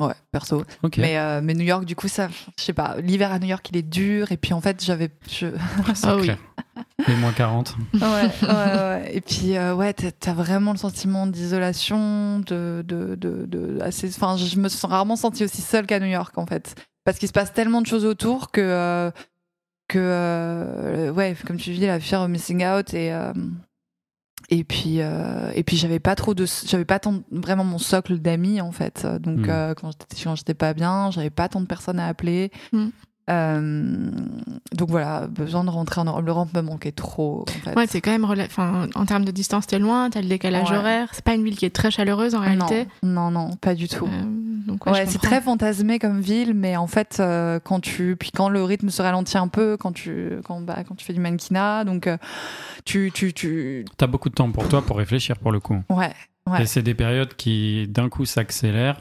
[0.00, 0.64] Euh, ouais, perso.
[1.02, 3.68] Mais, euh, mais New York, du coup, ça, je sais pas, l'hiver à New York,
[3.70, 4.32] il est dur.
[4.32, 5.10] Et puis en fait, j'avais.
[5.30, 5.46] je-
[6.04, 6.30] Ah oui.
[7.08, 7.74] Les moins 40.
[7.94, 9.10] ouais, ouais, ouais.
[9.14, 12.84] Et puis, euh, ouais, t'as vraiment le sentiment d'isolation, de.
[12.86, 16.36] de, de, de assez, enfin, je me suis rarement sentie aussi seule qu'à New York,
[16.38, 16.74] en fait.
[17.04, 18.60] Parce qu'il se passe tellement de choses autour que.
[18.60, 19.10] euh,
[19.88, 23.12] que ouais, comme tu dis, la fear of missing out et.
[24.48, 28.18] Et puis, euh, et puis j'avais pas trop de, j'avais pas tant, vraiment mon socle
[28.18, 29.06] d'amis en fait.
[29.20, 29.50] Donc Mm.
[29.50, 32.50] euh, quand j'étais, quand j'étais pas bien, j'avais pas tant de personnes à appeler.
[32.72, 32.86] Mm.
[33.28, 34.10] Euh,
[34.72, 36.24] donc voilà, besoin de rentrer en Europe.
[36.24, 37.74] L'Europe me manquait trop en fait.
[37.76, 38.24] Ouais, c'est quand même.
[38.24, 40.76] Enfin, en termes de distance, t'es loin, t'as le décalage Ouais.
[40.76, 41.08] horaire.
[41.12, 42.86] C'est pas une ville qui est très chaleureuse en réalité.
[43.02, 44.06] non, non, non, pas du tout.
[44.06, 44.22] Euh,
[44.66, 48.48] donc, ouais, c'est très fantasmé comme ville, mais en fait, euh, quand tu, puis quand
[48.48, 51.84] le rythme se ralentit un peu, quand tu, quand, bah, quand tu fais du mannequinat,
[51.84, 52.16] donc euh,
[52.84, 55.80] tu, tu, tu, T'as beaucoup de temps pour toi pour réfléchir pour le coup.
[55.90, 56.12] ouais,
[56.48, 56.62] Ouais.
[56.62, 59.00] Et c'est des périodes qui d'un coup s'accélèrent,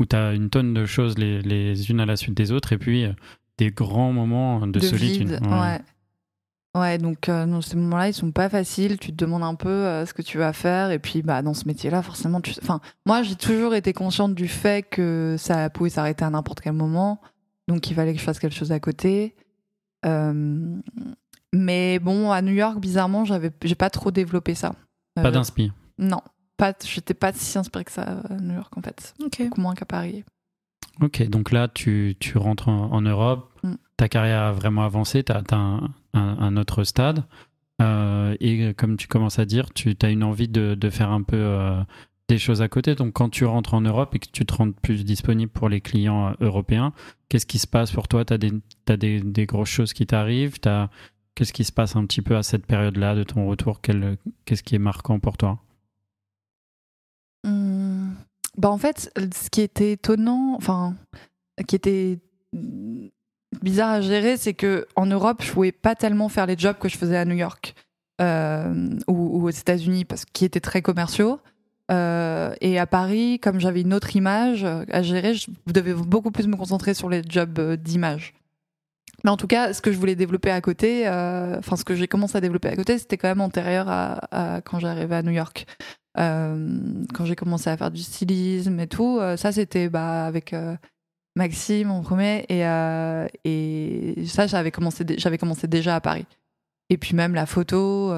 [0.00, 2.78] où t'as une tonne de choses les, les unes à la suite des autres, et
[2.78, 3.12] puis euh,
[3.58, 5.28] des grands moments de, solitude.
[5.30, 5.80] vide, ouais.
[6.76, 8.98] Ouais, donc euh, non, ces moments-là, ils sont pas faciles.
[8.98, 11.54] Tu te demandes un peu euh, ce que tu vas faire, et puis bah dans
[11.54, 12.52] ce métier-là, forcément, tu.
[12.60, 16.74] Enfin, moi, j'ai toujours été consciente du fait que ça pouvait s'arrêter à n'importe quel
[16.74, 17.18] moment,
[17.66, 19.34] donc il fallait que je fasse quelque chose à côté.
[20.04, 20.76] Euh,
[21.54, 24.74] Mais bon, à New York, bizarrement, j'avais, j'ai pas trop développé ça.
[25.14, 25.72] Pas d'inspi.
[25.98, 26.20] Non,
[26.58, 29.40] pas, j'étais pas si inspirée que ça à New York en fait, Ok.
[29.44, 30.24] beaucoup moins qu'à Paris.
[31.00, 33.74] Ok, donc là, tu, tu rentres en, en Europe, Mm.
[33.96, 37.24] ta carrière a vraiment avancé, tu as, un, un- un autre stade.
[37.82, 41.22] Euh, et comme tu commences à dire, tu as une envie de, de faire un
[41.22, 41.82] peu euh,
[42.28, 42.94] des choses à côté.
[42.94, 45.80] Donc quand tu rentres en Europe et que tu te rends plus disponible pour les
[45.80, 46.92] clients euh, européens,
[47.28, 48.24] qu'est-ce qui se passe pour toi?
[48.24, 48.52] Tu as, des,
[48.86, 50.58] t'as des, des grosses choses qui t'arrivent?
[51.34, 53.80] Qu'est-ce qui se passe un petit peu à cette période-là de ton retour?
[53.82, 55.58] Qu'est-ce qui est marquant pour toi?
[57.44, 57.85] Hum,
[58.56, 60.94] Bah en fait, ce qui était étonnant, enfin,
[61.66, 62.18] qui était
[63.62, 66.88] bizarre à gérer, c'est que en Europe, je pouvais pas tellement faire les jobs que
[66.88, 67.74] je faisais à New York
[68.20, 71.40] euh, ou, aux États-Unis, parce qu'ils étaient très commerciaux.
[71.92, 76.30] Euh, et à Paris, comme j'avais une autre image euh, à gérer, je devais beaucoup
[76.30, 78.34] plus me concentrer sur les jobs d'image.
[79.24, 82.06] Mais en tout cas, ce que je voulais développer à côté, enfin ce que j'ai
[82.06, 85.66] commencé à développer à côté, c'était quand même antérieur à quand j'arrivais à New York.
[86.18, 90.52] Euh, quand j'ai commencé à faire du stylisme et tout, euh, ça c'était bah, avec
[90.54, 90.74] euh,
[91.36, 92.62] Maxime en premier et,
[93.44, 96.24] et ça j'avais commencé, j'avais commencé déjà à Paris.
[96.88, 98.10] Et puis même la photo,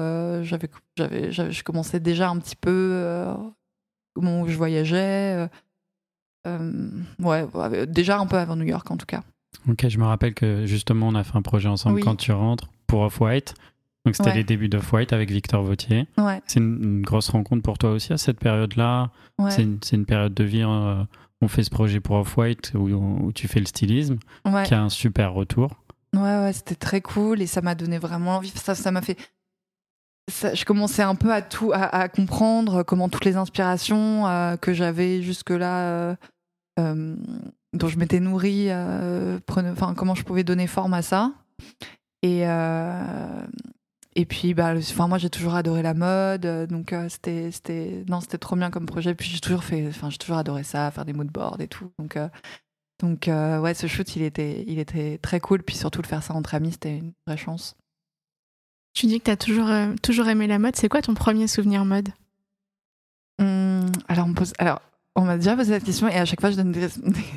[0.43, 0.69] j'avais,
[1.31, 3.25] je commençais déjà un petit peu
[4.15, 5.47] au moment où je voyageais.
[6.47, 9.23] euh, ouais, ouais, déjà un peu avant New York en tout cas.
[9.67, 12.01] Ok, je me rappelle que justement, on a fait un projet ensemble Oui.
[12.03, 13.55] quand tu rentres pour Off-White.
[14.09, 14.35] Donc c'était Ouais.
[14.37, 16.07] les débuts d'Off-White avec Victor Vautier.
[16.17, 19.11] Ouais, C'est une, une grosse rencontre pour toi aussi à cette période-là.
[19.37, 20.63] ouais, C'est une, période de vie.
[20.63, 21.03] euh,
[21.41, 24.17] on fait ce projet pour Off-White où, où tu fais le stylisme,
[24.65, 25.71] qui a un super retour.
[26.15, 28.49] Ouais, ouais, c'était très cool et ça m'a donné vraiment envie.
[28.49, 29.15] Ça, ça m'a fait.
[30.29, 34.57] ça- je commençais un peu à tout, à, à comprendre comment toutes les inspirations euh,
[34.57, 36.15] que j'avais jusque-là, euh,
[36.79, 37.15] euh,
[37.73, 41.31] dont je m'étais nourrie, enfin, comment je pouvais donner forme à ça.
[42.21, 43.45] Et, euh,
[44.15, 47.51] et puis, bah, le- enfin, moi, j'ai toujours adoré la mode, euh, donc euh, c'était,
[47.51, 49.13] c'était, non, c'était trop bien comme projet.
[49.15, 51.91] Puis j'ai toujours fait, enfin, j'ai toujours adoré ça, faire des mood boards et tout.
[51.99, 52.27] Donc, euh,
[53.01, 55.61] donc euh, ouais, ce shoot, il était, il était très cool.
[55.63, 57.75] Puis surtout, le faire ça entre amis, c'était une vraie chance.
[58.93, 60.75] Tu dis que tu as toujours, euh, toujours aimé la mode.
[60.75, 62.09] C'est quoi ton premier souvenir mode?
[63.39, 64.81] Hum, alors, on pose, alors,
[65.15, 66.89] on m'a déjà posé cette question et à chaque fois, je donne des, des-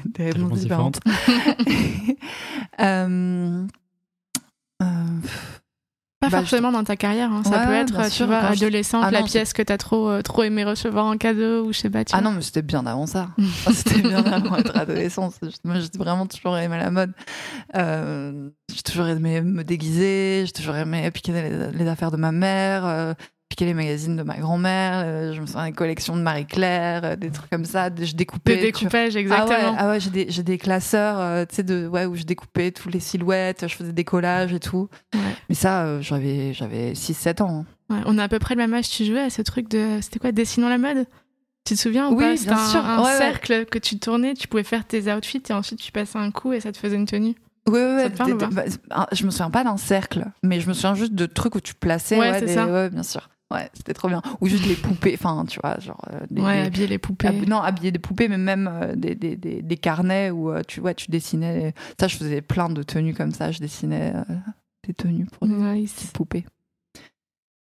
[0.06, 1.00] des réponses réponses différentes.
[6.22, 7.32] Euh, euh, Pas Bah, forcément dans ta carrière.
[7.32, 7.42] hein.
[7.44, 9.78] Ça Ouais, peut être, tu sûr, vois, je- adolescente, Ah la non, pièce que t'as
[9.78, 12.04] trop, euh, trop aimé recevoir en cadeau ou je sais pas.
[12.04, 12.30] tu Ah vois.
[12.30, 13.28] non, mais c'était bien avant ça.
[13.72, 15.34] C'était bien avant d'être adolescente.
[15.64, 17.12] Moi, j'ai vraiment toujours aimé la mode.
[17.76, 20.44] Euh, j'ai toujours aimé me déguiser.
[20.46, 23.14] J'ai toujours aimé piquer les, les affaires de ma mère, euh,
[23.52, 25.02] piquer les magazines de ma grand-mère.
[25.04, 27.90] euh, je me souviens des collections de Marie-Claire, euh, des trucs comme ça.
[27.90, 28.52] des- Je découpais.
[28.52, 28.72] De tu vois.
[28.72, 29.70] découpage, Ah exactement.
[29.72, 32.70] ouais, ah ouais, j'ai des, des classeurs, euh, tu sais, de, ouais, où je découpais
[32.70, 34.88] toutes les silhouettes, je faisais des collages et tout.
[35.14, 35.20] Ouais.
[35.50, 37.66] Mais ça, euh, j'avais, j'avais 6-7 ans.
[37.90, 37.94] hein.
[37.94, 38.88] Ouais, on a à peu près le même âge.
[38.88, 39.98] Tu jouais à ce truc de.
[40.00, 41.04] C'était quoi Dessinons la mode?
[41.66, 42.84] Tu te souviens ou Oui, C'était bien un, sûr.
[42.84, 43.18] un Ouais, ouais.
[43.18, 46.52] cercle que tu tournais, tu pouvais faire tes outfits et ensuite tu passais un coup
[46.54, 47.34] et ça te faisait une tenue.
[47.68, 48.34] Ouais, Ça ouais.
[48.34, 48.64] des- bah,
[49.12, 51.74] je me souviens pas d'un cercle, mais je me souviens juste de trucs où tu
[51.74, 52.18] plaçais.
[52.18, 52.66] Ouais, c'est des- ça.
[52.66, 53.28] ouais, bien sûr.
[53.52, 54.22] Ouais, c'était trop bien.
[54.40, 56.00] Ou juste les poupées, enfin, tu vois, genre.
[56.12, 57.28] euh, des- ouais, des- habiller les poupées.
[57.28, 60.62] hab- non, habiller des poupées, mais même euh, des, des, des, des carnets où euh,
[60.66, 61.74] tu, ouais, tu dessinais.
[62.00, 63.50] Ça, je faisais plein de tenues comme ça.
[63.52, 64.34] Je dessinais euh,
[64.86, 65.92] des tenues pour des Nice.
[65.94, 66.44] petites poupées.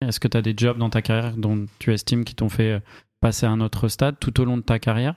[0.01, 2.83] Est-ce que tu as des jobs dans ta carrière dont tu estimes qui t'ont fait
[3.21, 5.15] passer à un autre stade tout au long de ta carrière?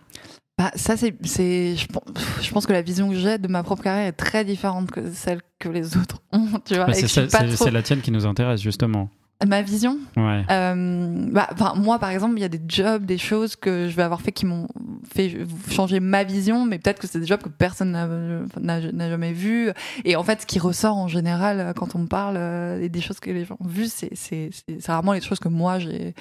[0.57, 2.03] Bah, ça, c'est, c'est, je, pense,
[2.41, 5.11] je pense que la vision que j'ai de ma propre carrière est très différente que
[5.11, 6.47] celle que les autres ont.
[6.65, 9.09] Tu vois, Bah, ça- c'est- trop- c'est la tienne qui nous intéresse justement.
[9.45, 10.43] Ma vision Ouais.
[10.49, 14.03] euh, bah, Moi, par exemple, il y a des jobs, des choses que je vais
[14.03, 14.67] avoir fait qui m'ont
[15.13, 19.71] fait changer ma vision, mais peut-être que c'est des jobs que personne n'a, jamais vus.
[20.05, 22.89] Et en fait, ce qui ressort en général euh, quand on me parle euh, et
[22.89, 24.49] des choses que les gens ont vues, c'est
[24.87, 26.13] rarement les choses que moi j'ai.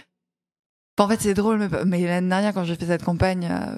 [0.98, 3.76] Enfin, en fait, c'est drôle, mais, mais l'année dernière, quand j'ai fait cette campagne euh,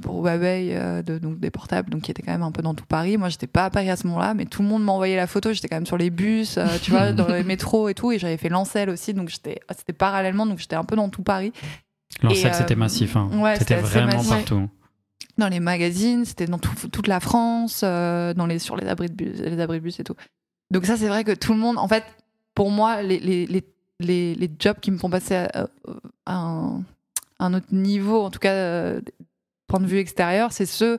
[0.00, 2.72] pour Huawei, euh, de, donc des portables, donc qui était quand même un peu dans
[2.74, 4.92] tout Paris, moi, j'étais pas à Paris à ce moment-là, mais tout le monde m'a
[4.92, 5.52] envoyé la photo.
[5.52, 8.18] J'étais quand même sur les bus, euh, tu vois, dans les métros et tout, et
[8.20, 11.52] j'avais fait Lancel aussi, donc j'étais, c'était parallèlement, donc j'étais un peu dans tout Paris.
[12.24, 13.16] Euh, c'était massif.
[13.16, 13.28] Hein.
[13.40, 14.30] ouais, c'était vraiment massif.
[14.30, 14.68] partout.
[15.38, 19.14] Dans les magazines, c'était dans tout- toute la France, dans les, sur les abris de
[19.14, 20.14] bus, les abris de bus et tout.
[20.70, 22.04] Donc ça, c'est vrai que tout le monde, en fait,
[22.54, 23.64] pour moi, les, les, les,
[24.02, 25.68] les, jobs qui me font passer à,
[26.26, 26.78] à un,
[27.38, 29.00] à un autre niveau, en tout cas, euh,
[29.66, 30.98] point de vue extérieur, c'est ceux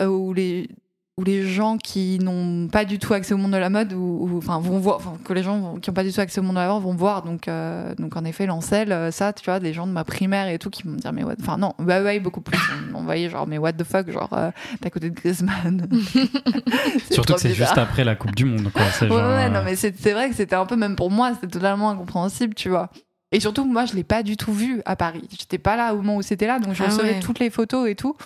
[0.00, 0.68] euh, où les
[1.16, 3.98] où les gens qui n'ont pas du tout accès au monde de la mode ou,
[4.28, 6.40] ou- enfin vont voir enfin, que les gens vont- qui n'ont pas du tout accès
[6.40, 9.32] au monde de la mode vont voir donc euh, donc en effet Lancel euh, ça
[9.32, 11.34] tu vois des gens de ma primaire et tout qui vont me dire mais what
[11.40, 12.58] enfin non bah ouais beaucoup plus
[12.92, 14.50] on, on voyait genre mais what the fuck genre euh,
[14.80, 15.86] t'es à côté de Griezmann
[17.12, 18.70] Surtout que c'est juste après la Coupe du Monde.
[18.72, 18.82] Quoi.
[18.92, 20.96] C'est Ouais, genre, ouais, euh, non, mais c'est c'est vrai que c'était un peu, même
[20.96, 22.90] pour moi, c'était totalement incompréhensible, tu vois.
[23.32, 25.28] Et surtout, moi, je l'ai pas du tout vu à Paris.
[25.38, 27.20] J'étais pas là au moment où c'était là, donc je Ah recevais ouais.
[27.20, 28.16] toutes les photos et tout.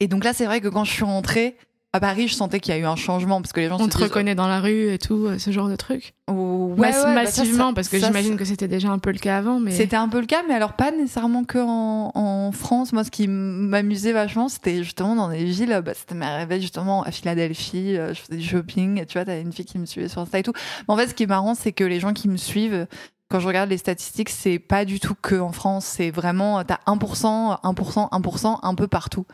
[0.00, 1.56] Et donc là, c'est vrai que quand je suis rentrée,
[1.94, 3.84] à Paris, je sentais qu'il y a eu un changement parce que les gens On
[3.84, 6.12] se te reconnaît dans la rue et tout, euh, ce genre de truc.
[6.28, 9.18] Mass- ouais, ouais, bah ça, massivement, parce que j'imagine que c'était déjà un peu le
[9.18, 9.58] cas avant.
[9.58, 9.70] Mais...
[9.72, 12.92] C'était un peu le cas, mais alors pas nécessairement que en, en France.
[12.92, 15.80] Moi, ce qui m'amusait vachement, c'était justement dans des villes.
[15.82, 17.96] Bah, c'était m'arrivait justement à Philadelphie.
[17.96, 19.06] euh, je faisais du shopping.
[19.06, 20.52] Tu vois, t'avais une fille qui me suivait sur Insta et tout.
[20.88, 22.86] Mais en fait, ce qui est marrant, c'est que les gens qui me suivent,
[23.30, 25.86] quand je regarde les statistiques, c'est pas du tout que en France.
[25.86, 29.24] C'est vraiment, t'as 1%, 1%, 1%, un peu partout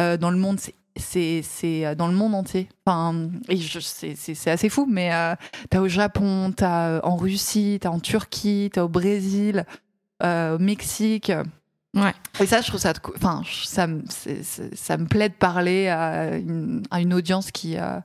[0.00, 0.58] euh, dans le monde.
[0.58, 2.68] C'est c'est euh, dans le monde entier.
[2.86, 5.34] Enfin, c'est assez fou, mais euh,
[5.70, 9.64] t'as au Japon, t'as euh, en Russie, t'as en Turquie, t'as au Brésil,
[10.22, 11.32] euh, au Mexique.
[11.94, 12.12] Ouais.
[12.40, 13.86] Et ça, je trouve ça, enfin, ça,
[14.74, 17.98] ça me plaît de parler à une, à une audience qui euh,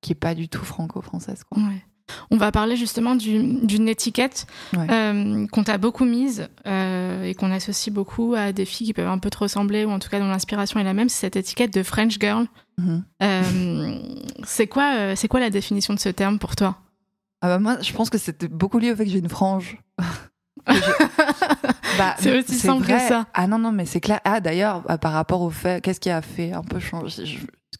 [0.00, 1.44] qui est pas du tout franco-française.
[1.56, 1.84] Ouais.
[2.30, 4.46] On va parler justement du- d'une étiquette
[4.76, 4.86] Ouais.
[4.90, 9.08] euh, qu'on t'a beaucoup mise euh, et qu'on associe beaucoup à des filles qui peuvent
[9.08, 11.08] un peu te ressembler ou en tout cas dont l'inspiration est la même.
[11.08, 12.46] C'est cette étiquette de French girl.
[12.78, 13.04] Mhm.
[13.22, 13.98] Euh,
[14.44, 16.78] c'est quoi, c'est quoi la définition de ce terme pour toi?
[17.42, 19.78] Ah bah moi, je pense que c'était beaucoup lié au fait que j'ai une frange.
[21.98, 23.26] Bah, C'est aussi simple que ça.
[23.34, 24.20] Ah non non mais c'est clair.
[24.24, 27.24] Ah d'ailleurs par rapport au fait, qu'est-ce qui a fait un peu changer,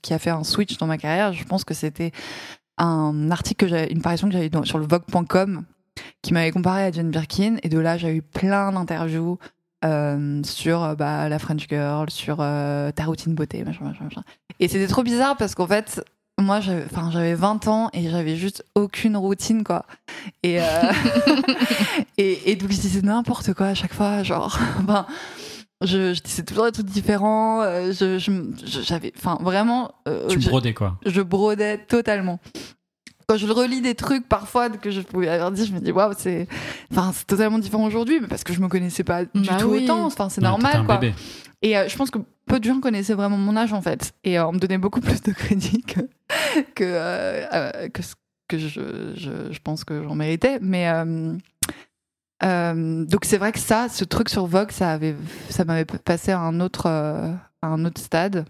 [0.03, 2.13] qui a fait un switch dans ma carrière Je pense que c'était
[2.81, 5.65] un article que j'avais, une parution que j'avais sur le Vogue.com
[6.23, 9.39] qui m'avait comparé à Jane Birkin et de là j'ai eu plein d'interviews
[9.85, 14.23] euh, sur euh, bah, la French Girl, sur euh, ta routine beauté, machin, machin, machin.
[14.59, 16.03] Et c'était trop bizarre parce qu'en fait,
[16.39, 19.87] moi, j'avais enfin, j'avais 20 ans et j'avais juste aucune routine, quoi.
[20.43, 20.65] Et, euh,
[22.19, 24.59] et, et donc, je disais n'importe quoi à chaque fois, genre,
[25.83, 28.19] je, je disais toujours des trucs différents, euh, je,
[28.83, 30.99] j'avais, enfin, vraiment, euh, Tu je- brodais quoi.
[31.07, 32.39] je brodais totalement.
[33.27, 36.13] Quand je relis des trucs parfois que je pouvais avoir dit, je me dis waouh,
[36.19, 36.49] c'est,
[36.91, 39.69] enfin, c'est totalement différent aujourd'hui, mais parce que je me connaissais pas du Bah tout
[39.69, 39.85] oui.
[39.85, 40.05] autant.
[40.05, 40.97] Enfin, c'est normal, quoi.
[40.97, 41.15] bébé.
[41.63, 44.37] Et euh, je pense que peu de gens connaissaient vraiment mon âge en fait, et
[44.39, 46.01] euh, on me donnait beaucoup plus de crédit que
[46.75, 48.15] que que ce
[48.49, 48.69] que je,
[49.15, 50.59] je, je pense que j'en méritais.
[50.61, 50.89] Mais
[52.43, 55.15] euh, donc c'est vrai que ça, ce truc sur Vogue, ça avait,
[55.49, 58.45] ça m'avait passé à un autre, euh, à un autre stade.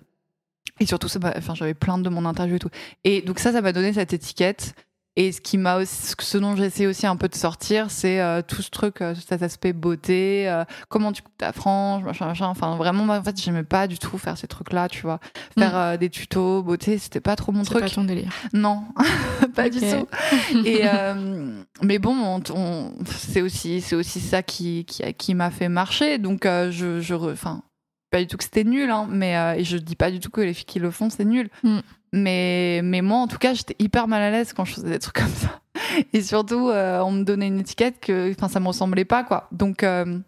[0.78, 2.70] Et surtout, enfin, j'avais plein de mon interview et tout.
[3.04, 4.74] Et donc ça, ça m'a donné cette étiquette.
[5.16, 8.62] Et ce qui m'a ce dont j'essaie aussi un peu de sortir, c'est euh, tout
[8.62, 12.46] ce truc, euh, cet aspect beauté, euh, comment tu coupes ta frange, machin, machin.
[12.46, 15.18] Enfin, vraiment, moi, en fait, j'aimais pas du tout faire ces trucs-là, tu vois.
[15.58, 15.76] Faire Mm.
[15.76, 17.80] euh, des tutos beauté, c'était pas trop mon truc.
[17.80, 18.30] pas ton délire.
[18.52, 18.84] Non,
[19.56, 20.06] pas du tout.
[20.64, 20.82] Et
[21.82, 26.18] mais bon, on- on- c'est aussi c'est aussi ça qui qui, qui m'a fait marcher.
[26.18, 27.62] Donc je je enfin
[28.10, 30.30] pas du tout que c'était nul, hein, mais euh, et je dis pas du tout
[30.30, 31.48] que les filles qui le font c'est nul.
[31.62, 31.78] Mm.
[32.12, 34.98] Mais mais moi en tout cas j'étais hyper mal à l'aise quand je faisais des
[34.98, 35.60] trucs comme ça.
[36.12, 39.48] Et surtout euh, on me donnait une étiquette que ça me ressemblait pas quoi.
[39.52, 40.18] Donc euh,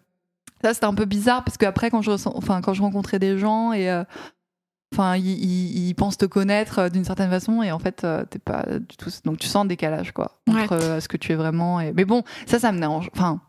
[0.63, 3.73] ça c'était un peu bizarre parce qu'après quand je ressens- quand je rencontrais des gens
[3.73, 4.03] et euh,
[4.93, 8.63] Enfin, ils, ils- ils pensent te connaître d'une certaine façon et en fait, t'es pas
[8.87, 9.09] du tout.
[9.25, 11.79] Donc, tu sens un décalage, quoi, entre ce que tu es vraiment.
[11.79, 11.91] Et...
[11.93, 13.09] Mais bon, ça, ça me dérange.
[13.15, 13.41] Enfin,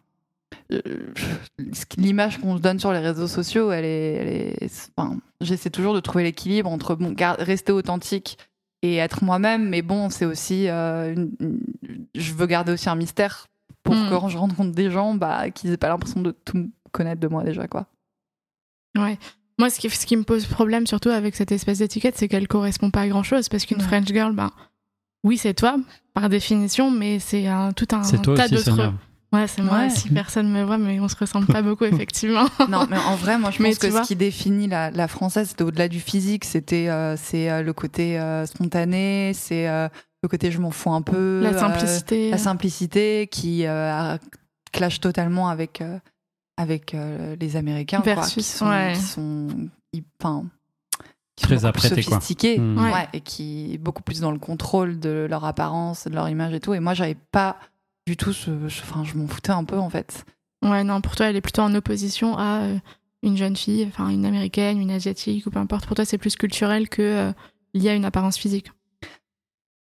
[1.97, 4.12] l'image qu'on se donne sur les réseaux sociaux, elle est.
[4.14, 4.90] Elle est...
[4.97, 8.38] Enfin, j'essaie toujours de trouver l'équilibre entre bon, rester authentique
[8.83, 10.69] et être moi-même, mais bon, c'est aussi.
[10.69, 13.47] euh, une- une- Je veux garder aussi un mystère
[13.83, 14.05] pour Mm.
[14.09, 17.29] que quand je rencontre des gens, bah, qu'ils aient pas l'impression de tout connaître de
[17.29, 17.87] moi déjà, quoi.
[18.97, 19.19] Ouais.
[19.59, 22.49] Moi, ce qui, ce qui me pose problème surtout avec cette espèce d'étiquette, c'est qu'elle
[22.49, 23.49] correspond pas à grand chose.
[23.49, 23.81] Parce qu'une.
[23.81, 24.51] French girl, ben,
[25.23, 25.77] oui, c'est toi,
[26.12, 28.93] par définition, mais c'est un, tout un, C'est toi tas aussi, d'autres.
[29.35, 29.87] Ouais, c'est moi Ouais.
[29.87, 32.47] aussi, personne me voit, mais on se ressemble pas beaucoup, effectivement.
[32.68, 35.09] Non, mais en vrai, moi, je Mais pense que vois- ce qui définit la, la
[35.09, 39.88] française, c'était au-delà du physique, c'était euh, c'est euh, le côté euh, spontané, c'est euh,
[40.23, 42.31] le côté je m'en fous un peu, La euh, simplicité.
[42.31, 44.18] la simplicité qui euh, a-
[44.73, 45.99] clash totalement avec euh,
[46.57, 48.92] avec euh, les Américains, quoi, Versus, qui sont, ouais.
[48.94, 49.49] qui sont,
[50.23, 50.44] enfin,
[51.37, 52.12] qui Très sont beaucoup plus apprêtés, quoi.
[52.14, 52.79] sophistiqués, Mm.
[52.79, 52.92] Ouais.
[52.92, 56.61] ouais, et qui beaucoup plus dans le contrôle de leur apparence, de leur image et
[56.61, 56.73] tout.
[56.75, 57.57] Et moi, j'avais pas
[58.07, 60.25] du tout ce, ce- enfin, je m'en foutais un peu en fait.
[60.62, 62.77] Ouais, non, pour toi, elle est plutôt en opposition à euh,
[63.23, 65.87] une jeune fille, enfin une américaine, une asiatique ou peu importe.
[65.87, 67.33] Pour toi, c'est plus culturel que euh,
[67.75, 68.71] lié à une apparence physique.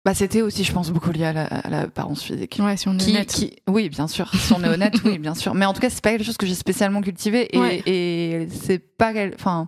[0.06, 2.58] Bah, c'était aussi, je pense, beaucoup lié à la- à l'apparence physique.
[2.62, 3.28] Ouais, si on est Qui, honnête.
[3.30, 4.32] qui- oui, bien sûr.
[4.34, 5.54] Si on est honnête, oui, bien sûr.
[5.54, 7.84] Mais en tout cas, c'est pas quelque chose que j'ai spécialement cultivé et, Ouais.
[7.86, 9.68] et c'est pas, enfin,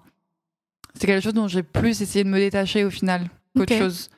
[0.95, 4.09] c'est quelque chose dont j'ai plus essayé de me détacher au final qu'autre chose.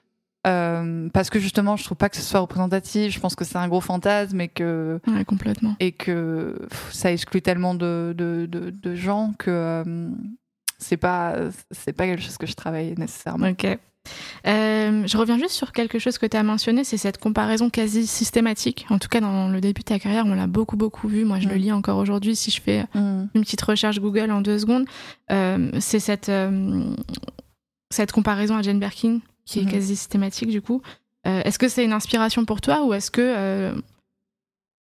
[0.48, 3.14] Euh, parce que justement, je trouve pas que ce soit représentatif.
[3.14, 5.76] Je pense que c'est un gros fantasme et que Ouais, complètement.
[5.80, 10.10] et que pff, ça exclut tellement de, de, de, de gens que euh,
[10.80, 11.36] c'est pas
[11.70, 13.50] c'est pas quelque chose que je travaille nécessairement.
[13.50, 13.66] Ok.
[14.48, 18.08] Euh, je reviens juste sur quelque chose que tu as mentionné, c'est cette comparaison quasi
[18.08, 18.88] systématique.
[18.90, 21.24] En tout cas, dans le début de ta carrière, on l'a beaucoup, beaucoup vu.
[21.24, 21.58] Moi, je le Mm.
[21.60, 22.36] lis encore aujourd'hui.
[22.36, 23.26] Si je fais Mm.
[23.36, 24.86] une petite recherche Google en deux secondes,
[25.32, 26.32] euh, c'est cette,
[27.92, 29.72] cette comparaison à Jane Birkin qui est Mhm.
[29.72, 30.82] quasi systématique du coup.
[31.28, 33.74] Euh, est-ce que c'est une inspiration pour toi ou est-ce que euh,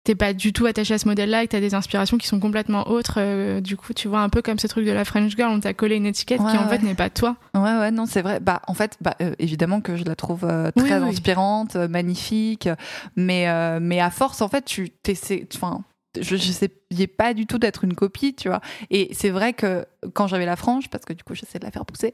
[0.03, 2.39] t'es pas du tout attaché à ce modèle-là et que t'as des inspirations qui sont
[2.39, 5.35] complètement autres euh, Du coup, tu vois un peu comme ce truc de la French
[5.35, 6.77] girl, on t'a collé une étiquette Ouais, qui en ouais.
[6.77, 7.35] fait n'est pas toi.
[7.55, 8.39] Ouais, ouais, non, c'est vrai.
[8.39, 10.41] Bah, en fait, bah, évidemment que je la trouve
[10.75, 11.09] très oui.
[11.09, 12.69] inspirante, magnifique,
[13.17, 13.47] mais,
[13.81, 15.45] mais à force, en fait, tu t'essaies.
[15.55, 15.83] Enfin,
[16.21, 18.61] je, sais pas du tout d'être une copie, tu vois.
[18.89, 21.71] Et c'est vrai que quand j'avais la frange, parce que du coup, j'essaie de la
[21.71, 22.13] faire pousser,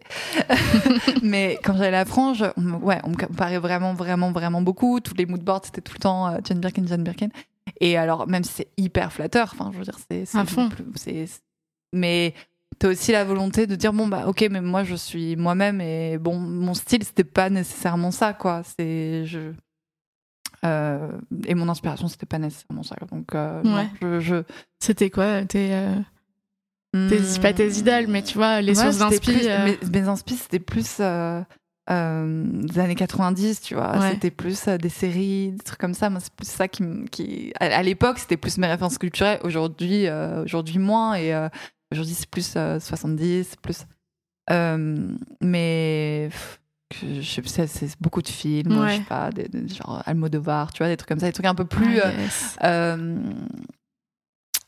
[1.24, 5.00] mais quand j'avais la frange, on ouais, on me comparait vraiment, vraiment, vraiment beaucoup.
[5.00, 7.30] Tous les moodboards, c'était tout le temps euh, Jane Birkin, Jane Birkin.
[7.80, 10.26] Et alors, même si c'est hyper flatteur, enfin, je veux dire, c'est.
[10.26, 11.42] c'est-
[11.94, 12.34] Mais
[12.80, 16.18] t'as aussi la volonté de dire bon bah ok mais moi je suis moi-même et
[16.18, 19.52] bon mon style c'était pas nécessairement ça quoi c'est je
[20.65, 21.12] euh,
[21.45, 23.89] et mon inspiration c'était pas nécessairement ça donc euh, Ouais.
[24.02, 24.36] je, je...
[24.80, 25.95] C'était quoi Tes, euh,
[27.10, 27.41] tes- Hmm.
[27.41, 29.32] pas tes idoles, mais tu vois, les Ouais, sources c'était d'inspi.
[29.34, 34.12] plus- euh, mes, mes inspi c'était plus des années 90 tu vois Ouais.
[34.12, 37.84] c'était plus des séries des trucs comme ça moi c'est plus ça qui, à, à
[37.84, 40.08] l'époque c'était plus mes références culturelles aujourd'hui
[40.45, 41.34] aujourd'hui moins et
[41.91, 43.86] aujourd'hui c'est plus euh, 70 c'est plus
[45.41, 46.60] mais pff,
[47.01, 48.91] je sais pas, c'est beaucoup de films Ouais.
[48.93, 51.45] je sais pas des, des- genre Almodovar tu vois des trucs comme ça des trucs
[51.45, 52.58] un peu plus ah, euh, yes.
[52.63, 53.17] euh,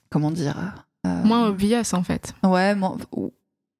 [0.09, 0.57] comment dire
[1.05, 2.33] euh, Moins obvious en fait.
[2.43, 3.31] Ouais, moins- ou-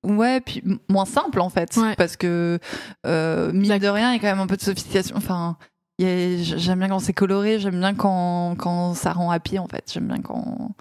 [0.04, 1.96] ouais, puis moins simple en fait, Ouais.
[1.96, 2.60] parce que
[3.08, 5.16] euh, mine de rien, il y a quand même un peu de sophistication.
[5.18, 5.58] Enfin,
[6.00, 10.08] j'aime bien quand c'est coloré, j'aime bien quand, quand ça rend happy en fait, j'aime
[10.08, 10.76] bien quand.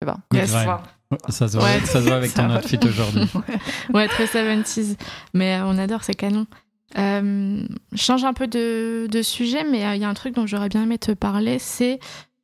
[0.00, 0.18] Je sais pas.
[0.32, 0.50] Yes.
[1.28, 1.80] Ça se voit, Ouais.
[1.84, 3.28] ça se voit avec ton outfit aujourd'hui.
[3.94, 4.96] Ouais, très 70s.
[5.34, 6.46] Mais on adore, c'est canon.
[6.98, 10.34] Euh, je change un peu de, de sujet, mais euh, il y a un truc
[10.34, 11.98] dont j'aurais bien aimé te parler, c'est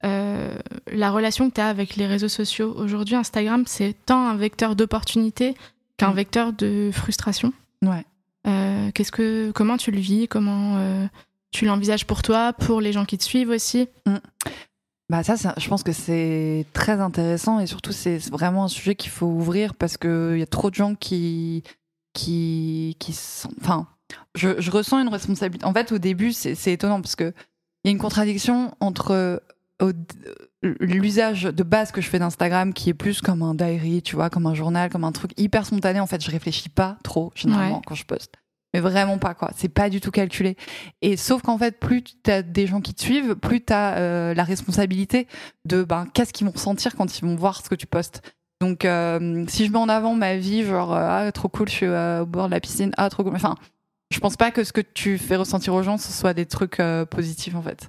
[0.05, 0.55] euh,
[0.93, 2.75] la relation que tu as avec les réseaux sociaux.
[2.77, 5.55] Aujourd'hui, Instagram, c'est tant un vecteur d'opportunité
[5.97, 6.15] qu'un Mm.
[6.17, 7.53] vecteur de frustration.
[7.83, 8.05] Ouais.
[8.49, 10.27] Euh, qu'est-ce que, comment tu le vis?
[10.27, 11.07] Comment euh,
[11.53, 13.89] tu l'envisages pour toi, pour les gens qui te suivent aussi?
[15.09, 18.95] Bah ça, c'est- je pense que c'est très intéressant et surtout c'est vraiment un sujet
[18.95, 21.63] qu'il faut ouvrir parce que il y a trop de gens qui
[22.15, 23.51] qui qui sont.
[23.61, 23.87] Enfin,
[24.35, 25.65] je, je ressens une responsabilité.
[25.67, 27.33] En fait, au début, c'est étonnant parce que
[27.85, 29.43] il y a une contradiction entre
[29.83, 29.91] au-
[30.63, 34.31] l'usage de base que je fais d'Instagram qui est plus comme un diary, tu vois,
[34.31, 36.01] comme un journal, comme un truc hyper spontané.
[36.01, 37.83] En fait, je réfléchis pas trop généralement Ouais.
[37.87, 38.35] quand je poste.
[38.75, 40.57] Mais vraiment pas quoi, c'est pas du tout calculé.
[41.03, 44.33] Et sauf qu'en fait, plus tu as des gens qui te suivent, plus tu as
[44.35, 45.27] la responsabilité
[45.67, 48.23] de ben qu'est-ce qu'ils vont ressentir quand ils vont voir ce que tu postes.
[48.63, 51.73] Donc euh, si je mets en avant ma vie, genre euh, ah trop cool, je
[51.75, 53.57] suis euh, au bord de la piscine, ah trop cool, enfin
[54.13, 56.81] je pense pas que ce que tu fais ressentir aux gens ce soit des trucs
[56.81, 57.89] euh, positifs en fait.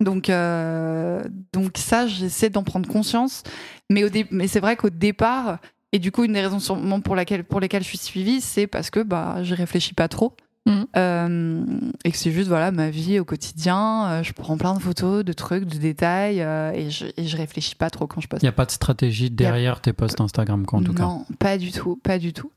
[0.00, 3.42] Donc euh, donc ça j'essaie d'en prendre conscience,
[3.90, 5.58] mais au dé- mais c'est vrai qu'au départ
[5.92, 8.66] et du coup une des raisons sûrement pour laquelle pour lesquelles je suis suivie, c'est
[8.66, 10.34] parce que bah je réfléchis pas trop.
[10.66, 10.86] Mhm.
[10.96, 11.64] Euh,
[12.06, 15.22] et que c'est juste voilà ma vie au quotidien euh, je prends plein de photos
[15.22, 18.42] de trucs de détails euh, et, je, et je réfléchis pas trop quand je poste
[18.42, 21.02] Il n'y a pas de stratégie derrière tes posts Instagram, quoi, en tout cas.
[21.02, 22.50] non pas du tout pas du tout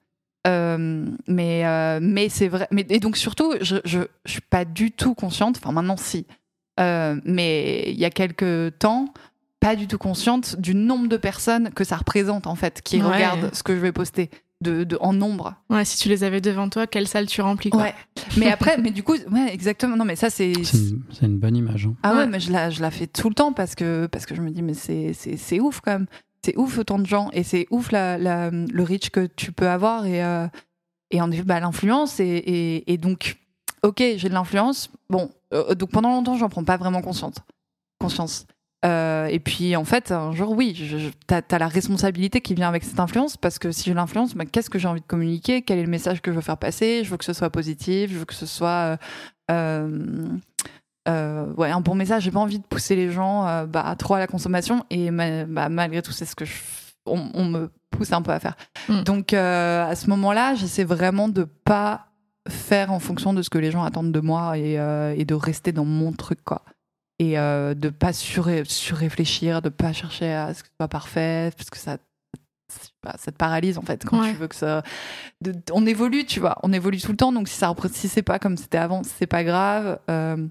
[0.47, 4.65] Euh, mais euh, mais c'est vrai mais et donc surtout je, je je suis pas
[4.65, 6.25] du tout consciente enfin maintenant si
[6.79, 9.11] Euh, mais il y a quelques temps
[9.59, 13.03] pas du tout consciente du nombre de personnes que ça représente en fait qui Ouais.
[13.15, 14.29] regardent ce que je vais poster
[14.61, 17.71] de, de en nombre Ouais, si tu les avais devant toi, quelle salle tu remplis
[17.71, 17.81] quoi.
[17.81, 17.95] ouais
[18.37, 21.87] mais après mais du coup ouais exactement non mais ça c'est C'est une, bonne image.
[21.87, 21.95] hein.
[22.03, 22.27] Ah ouais, Ouais.
[22.27, 24.51] mais je la, je la fais tout le temps parce que, parce que je me
[24.51, 26.05] dis, mais c'est, c'est, c'est ouf quand même.
[26.43, 30.23] C'est ouf autant de gens et c'est ouf le reach que tu peux avoir et,
[30.23, 30.47] euh,
[31.11, 32.19] et en effet, bah, l'influence.
[32.19, 33.37] Et, donc,
[33.83, 34.89] ok, j'ai de l'influence.
[35.09, 37.35] Bon, euh, donc pendant longtemps, j'en prends pas vraiment conscience.
[37.99, 38.45] conscience.
[38.85, 42.53] Euh, et puis en fait, un jour, oui, je, je- t'as, t'as la responsabilité qui
[42.53, 45.05] vient avec cette influence parce que si j'ai l'influence, bah, qu'est-ce que j'ai envie de
[45.07, 45.63] communiquer?
[45.63, 47.03] Quel est le message que je veux faire passer?
[47.03, 48.97] Je veux que ce soit positif, je veux que ce soit.
[51.07, 52.23] Euh, ouais, un bon message.
[52.23, 55.69] J'ai pas envie de pousser les gens euh, bah, trop à la consommation et bah,
[55.69, 56.53] malgré tout, c'est ce que je,
[57.05, 58.55] on, on me pousse un peu à faire.
[58.89, 59.01] Mm.
[59.03, 62.07] Donc euh, à ce moment-là, j'essaie vraiment de pas
[62.49, 65.33] faire en fonction de ce que les gens attendent de moi et, euh, et de
[65.33, 66.63] rester dans mon truc quoi.
[67.19, 71.71] Et de pas sur surréfléchir, de pas chercher à ce que ce soit parfait, parce
[71.71, 71.97] que ça,
[73.01, 74.29] pas, ça te paralyse en fait quand Ouais.
[74.31, 74.83] tu veux que ça.
[75.73, 77.31] on évolue, tu vois, on évolue tout le temps.
[77.31, 79.97] Donc si ça, si c'est pas comme c'était avant, c'est pas grave.
[80.11, 80.45] Euh,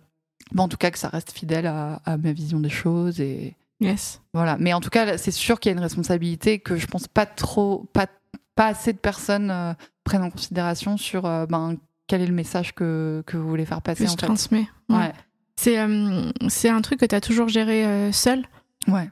[0.57, 4.23] en tout cas que ça reste fidèle à, à ma vision des choses et Yes.
[4.33, 4.57] voilà.
[4.59, 7.27] Mais en tout cas, c'est sûr qu'il y a une responsabilité que je pense pas
[7.27, 8.07] trop, pas,
[8.55, 11.77] pas assez de personnes euh, prennent en considération sur euh, ben,
[12.07, 14.27] quel est le message que, que vous voulez faire passer Que en je fait.
[14.27, 14.69] transmets.
[14.89, 14.97] Ouais.
[14.97, 15.13] Ouais.
[15.57, 16.31] C'est euh,
[16.71, 18.47] un truc que tu as toujours géré seul?
[18.89, 19.11] Ouais.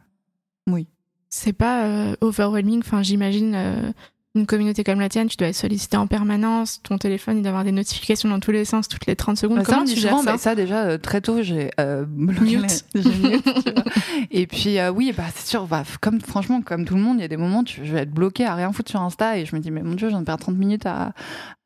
[1.29, 3.93] C'est pas overwhelming Enfin, j'imagine,
[4.37, 7.51] une communauté comme la tienne, tu dois être sollicité en permanence, ton téléphone, il doit
[7.51, 9.59] avoir des notifications dans tous les sens toutes les 30 secondes.
[9.59, 12.85] Bah, Comment tu gères ça ça déjà euh, très tôt j'ai euh, bloqué Mute.
[12.95, 13.47] mute,
[14.31, 17.23] et puis euh, oui bah c'est sûr bah, comme franchement comme tout le monde il
[17.23, 19.47] y a des moments tu, je vais être bloqué à rien foutre sur Insta et
[19.47, 21.13] je me dis mais mon dieu je viens de perdre 30 minutes à,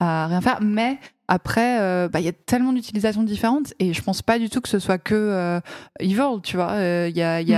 [0.00, 4.02] à rien faire mais après euh, bah, il y a tellement d'utilisations différentes et je
[4.02, 5.60] pense pas du tout que ce soit que euh,
[6.00, 7.54] evil tu vois Euh, il y a, y.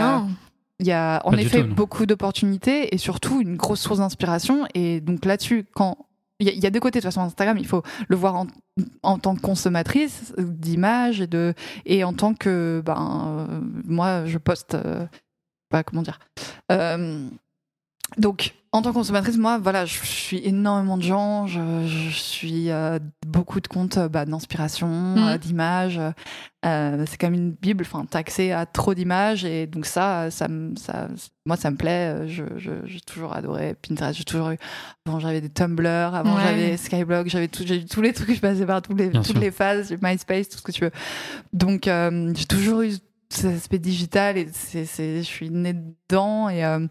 [0.81, 4.67] il y a en Pas effet tout, beaucoup d'opportunités et surtout une grosse source d'inspiration.
[4.75, 5.97] Et donc là-dessus, quand
[6.41, 8.17] il y, a- il y a deux côtés de toute façon Instagram, il faut le
[8.17, 8.47] voir en,
[9.03, 11.55] en tant que consommatrice d'images et de
[11.85, 15.07] et en tant que ben euh, moi je poste euh,
[15.69, 16.19] pas comment dire.
[16.73, 17.29] Euh,
[18.19, 21.59] donc en tant que consommatrice, moi voilà, je suis énormément de gens, je,
[21.89, 25.19] je suis euh, beaucoup de comptes euh, bah, d'inspiration, Mhm.
[25.29, 26.01] euh, d'images.
[26.65, 30.47] Euh, c'est comme une bible, enfin t'as accès à trop d'images et donc ça, ça,
[31.47, 32.29] moi ça me plaît.
[32.29, 34.59] Je, je- j'ai toujours adoré Pinterest, j'ai toujours eu.
[35.07, 36.43] Avant j'avais des Tumblr, avant Ouais.
[36.43, 39.23] j'avais Skyblog, j'avais tout, j'ai eu tous les trucs, je passais par tous les, Bien
[39.23, 39.41] toutes sûr.
[39.41, 40.93] les phases, MySpace, tout ce que tu veux.
[41.53, 42.93] Donc euh, j'ai toujours eu
[43.31, 46.87] cet aspect digital et c'est, c'est, je suis née dedans et euh,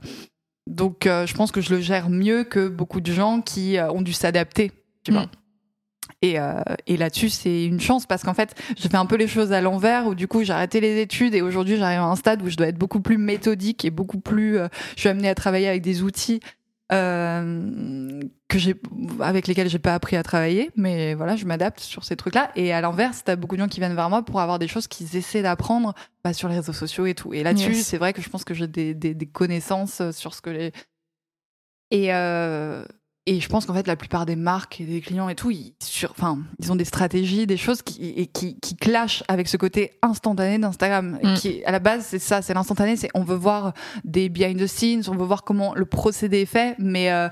[0.69, 3.91] donc euh, je pense que je le gère mieux que beaucoup de gens qui euh,
[3.91, 4.71] ont dû s'adapter,
[5.03, 5.23] tu vois.
[5.23, 5.29] Mm.
[6.21, 9.27] Et, euh, et là-dessus, c'est une chance parce qu'en fait, j'ai fait un peu les
[9.27, 12.15] choses à l'envers où du coup, j'ai arrêté les études et aujourd'hui, j'arrive à un
[12.15, 14.57] stade où je dois être beaucoup plus méthodique et beaucoup plus.
[14.95, 16.41] je suis amenée à travailler avec des outils
[16.91, 18.75] euh, que j'ai,
[19.19, 22.51] avec lesquels j'ai pas appris à travailler, mais voilà, je m'adapte sur ces trucs-là.
[22.55, 24.87] Et à l'inverse, t'as beaucoup de gens qui viennent vers moi pour avoir des choses
[24.87, 27.33] qu'ils essaient d'apprendre bah, sur les réseaux sociaux et tout.
[27.33, 27.85] Et là-dessus, Yes.
[27.85, 30.49] c'est vrai que je pense que j'ai des, des, des connaissances euh, sur ce que
[30.49, 30.71] les.
[31.91, 32.83] Et, euh,
[33.35, 35.73] et je pense qu'en fait, la plupart des marques et des clients et tout, ils,
[35.83, 39.57] sur, enfin, ils ont des stratégies, des choses qui, et qui, qui clashent avec ce
[39.57, 41.19] côté instantané d'Instagram.
[41.23, 41.33] Mm.
[41.35, 42.95] Qui, à la base, c'est ça, c'est l'instantané.
[42.95, 43.73] C'est on veut voir
[44.03, 47.29] des behind the scenes, on veut voir comment le procédé est fait, mais euh,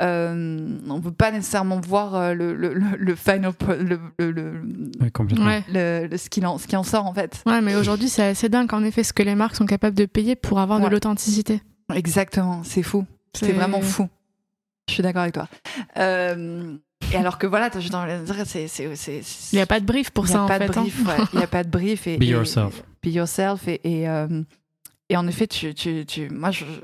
[0.00, 4.62] euh, on veut pas nécessairement voir euh, le, le, le, le final, le, le, le,
[5.00, 5.46] Ouais, complètement.
[5.46, 5.64] Ouais.
[5.72, 7.42] le- le- ce, qui en, ce qui en sort en fait.
[7.46, 10.06] Ouais, mais aujourd'hui, c'est assez dingue en effet ce que les marques sont capables de
[10.06, 11.62] payer pour avoir de l'authenticité.
[11.94, 13.06] Exactement, c'est fou.
[13.34, 14.08] C'est vraiment fou.
[14.88, 15.48] Je suis d'accord avec toi.
[15.98, 16.76] Euh,
[17.12, 19.20] et alors que voilà, t'as juste envie de dire, c'est, c'est, c'est,
[19.52, 20.66] Il n'y a pas de brief pour ça a en pas fait.
[20.68, 20.80] de hein.
[20.82, 21.24] brief, ouais.
[21.32, 22.06] Il n'y a pas de brief.
[22.06, 22.82] Et, Be et- yourself.
[23.02, 23.68] Be yourself.
[23.68, 24.42] Et, et, euh,
[25.08, 26.80] et en effet, tu, tu, tu, moi, je, je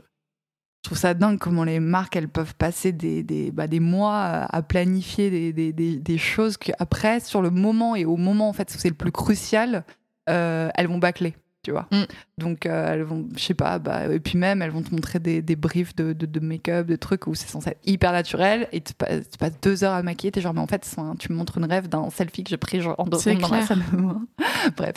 [0.89, 4.57] trouve ça dingue comment les marques, elles peuvent passer des, des, bah, des mois à
[4.57, 8.53] à planifier des, des, des, des choses qu'après, sur le moment et au moment, en
[8.53, 9.85] fait, où c'est le plus crucial,
[10.31, 11.35] euh, elles vont bâcler.
[11.65, 11.87] Tu vois.
[11.91, 12.03] Mm.
[12.39, 15.19] Donc, euh, elles vont, je sais pas, bah, et puis même, elles vont te montrer
[15.19, 18.69] des, des briefs de, de, de make-up, de trucs où c'est censé être hyper naturel,
[18.71, 21.17] et tu passes, tu passes deux heures à maquiller, t'es genre, mais en fait, un-
[21.17, 23.67] tu me montres une rêve d'un selfie que j'ai pris genre, en dans ma clair.
[23.67, 23.97] salle de.
[24.77, 24.95] Bref,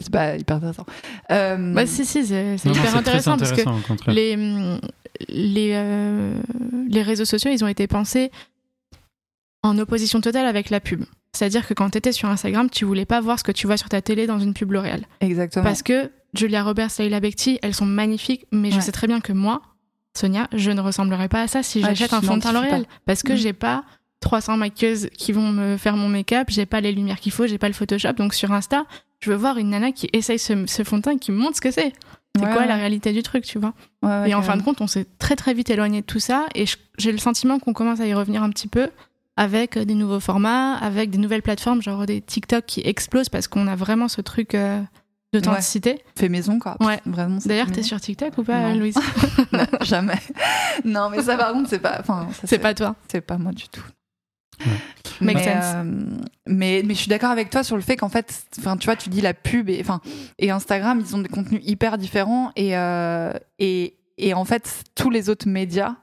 [0.00, 0.86] c'est pas hyper intéressant.
[1.32, 4.36] Euh, Bah si, si, c'est hyper intéressant, parce que les,
[5.28, 6.38] les, euh,
[6.88, 8.30] les réseaux sociaux, ils ont été pensés
[9.64, 11.04] en opposition totale avec la pub.
[11.34, 13.76] C'est-à-dire que quand tu étais sur Instagram, tu voulais pas voir ce que tu vois
[13.76, 15.04] sur ta télé dans une pub L'Oréal.
[15.20, 15.64] Exactement.
[15.64, 19.32] Parce que Julia Roberts, Leila Bekti, elles sont magnifiques, mais je sais très bien que
[19.32, 19.62] moi,
[20.16, 22.86] Sonia, je ne ressemblerai pas à ça si Ouais, j'achète un fond de teint L'Oréal.
[23.04, 23.36] Parce que Mm.
[23.36, 23.84] j'ai pas
[24.20, 27.58] 300 maquilleuses qui vont me faire mon make-up, j'ai pas les lumières qu'il faut, j'ai
[27.58, 28.12] pas le Photoshop.
[28.14, 28.86] Donc sur Insta,
[29.20, 31.56] je veux voir une nana qui essaye ce, ce fond de teint qui me montre
[31.56, 31.92] ce que c'est.
[32.36, 33.74] C'est Ouais, quoi la réalité du truc, tu vois?
[34.26, 36.64] Et en fin de compte, on s'est très très vite éloigné de tout ça et
[36.98, 38.88] j'ai le sentiment qu'on commence à y revenir un petit peu
[39.36, 43.48] avec euh, des nouveaux formats, avec des nouvelles plateformes, genre des TikTok qui explosent parce
[43.48, 44.80] qu'on a vraiment ce truc euh,
[45.32, 46.00] d'authenticité.
[46.16, 46.76] fait maison, quoi.
[46.80, 47.00] Ouais.
[47.06, 47.38] Vraiment.
[47.44, 48.78] D'ailleurs, t'es sur TikTok ou pas, Non.
[48.78, 48.96] Louise
[49.52, 50.20] Non, jamais.
[50.84, 52.02] Non, mais ça, par contre, c'est pas.
[52.44, 52.94] C'est pas toi.
[53.10, 53.84] C'est pas moi du tout.
[54.64, 54.72] Ouais.
[55.20, 55.64] Make mais, sense.
[55.64, 55.84] euh,
[56.46, 58.96] mais mais je suis d'accord avec toi sur le fait qu'en fait, enfin tu vois,
[58.96, 60.00] tu dis la pub et enfin
[60.38, 65.10] et Instagram, ils ont des contenus hyper différents et euh, et et en fait tous
[65.10, 65.96] les autres médias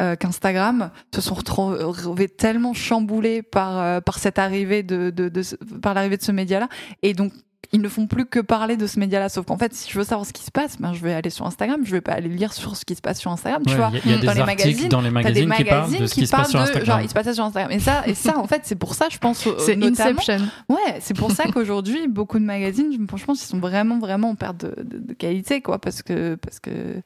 [0.00, 5.42] euh, qu'Instagram se sont retrouvés tellement chamboulés par euh, par cette arrivée de, de, de
[5.42, 6.68] ce- par l'arrivée de ce média-là.
[7.02, 7.32] Et donc
[7.72, 9.28] ils ne font plus que parler de ce média-là.
[9.28, 11.28] Sauf qu'en fait, si je veux savoir ce qui se passe, ben, je vais aller
[11.28, 11.80] sur Instagram.
[11.84, 13.62] Je vais pas aller lire sur ce qui se passe sur Instagram.
[13.66, 15.08] tu Ouais, vois, Il y a, y a dans des les articles magazines, dans les
[15.08, 15.10] des
[15.46, 16.86] magazines qui parlent de ce qui, se passe sur de Instagram.
[16.86, 18.94] genre il se passe ça sur Instagram et ça et ça en fait c'est pour
[18.94, 20.46] ça je pense C'est notamment Inception.
[20.70, 24.34] ouais c'est pour ça qu'aujourd'hui beaucoup de magazines je pense qu'ils sont vraiment vraiment en
[24.34, 27.02] perte de, de- de qualité quoi parce que parce que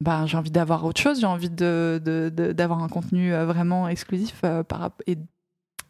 [0.00, 3.44] bah j'ai envie d'avoir autre chose j'ai envie de de- de- d'avoir un contenu euh,
[3.46, 5.16] vraiment exclusif euh, par et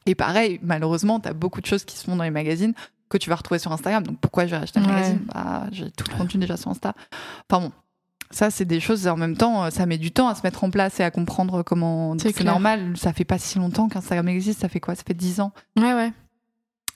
[0.07, 2.75] et pareil malheureusement t'as beaucoup de choses qui se font dans les magazines
[3.11, 4.93] que tu vas retrouver sur Instagram donc pourquoi je vais acheter un Ouais.
[4.93, 5.21] magazine?
[5.35, 6.95] Bah j'ai tout le contenu déjà sur Insta
[7.51, 7.73] enfin bon
[8.33, 10.63] ça, c'est des choses, en même temps, euh, ça met du temps à se mettre
[10.63, 12.17] en place et à comprendre comment.
[12.17, 14.95] C'est normal, ça fait pas si longtemps qu'Instagram existe, ça fait quoi?
[14.95, 16.13] Ça fait 10 ans Ouais, ouais.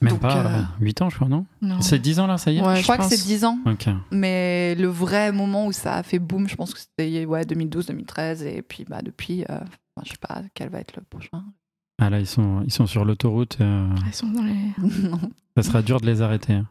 [0.01, 1.45] Même Donc, pas euh, 8 ans, je crois, non?
[1.61, 1.81] Non.
[1.81, 2.63] C'est 10 ans là, ça y est?
[2.63, 3.89] Ouais, Je crois que c'est 10 ans, Ok.
[4.13, 7.87] mais le vrai moment où ça a fait boom, je pense que c'était ouais, 2012,
[7.87, 9.59] 2013, et puis bah, depuis, euh,
[10.05, 11.43] je sais pas quel va être le prochain.
[11.99, 13.59] Ah là, ils sont, ils sont sur l'autoroute.
[13.61, 14.55] euh, Elles sont dans les.
[15.09, 15.19] Non.
[15.57, 16.55] ça sera dur de les arrêter.
[16.55, 16.67] hein.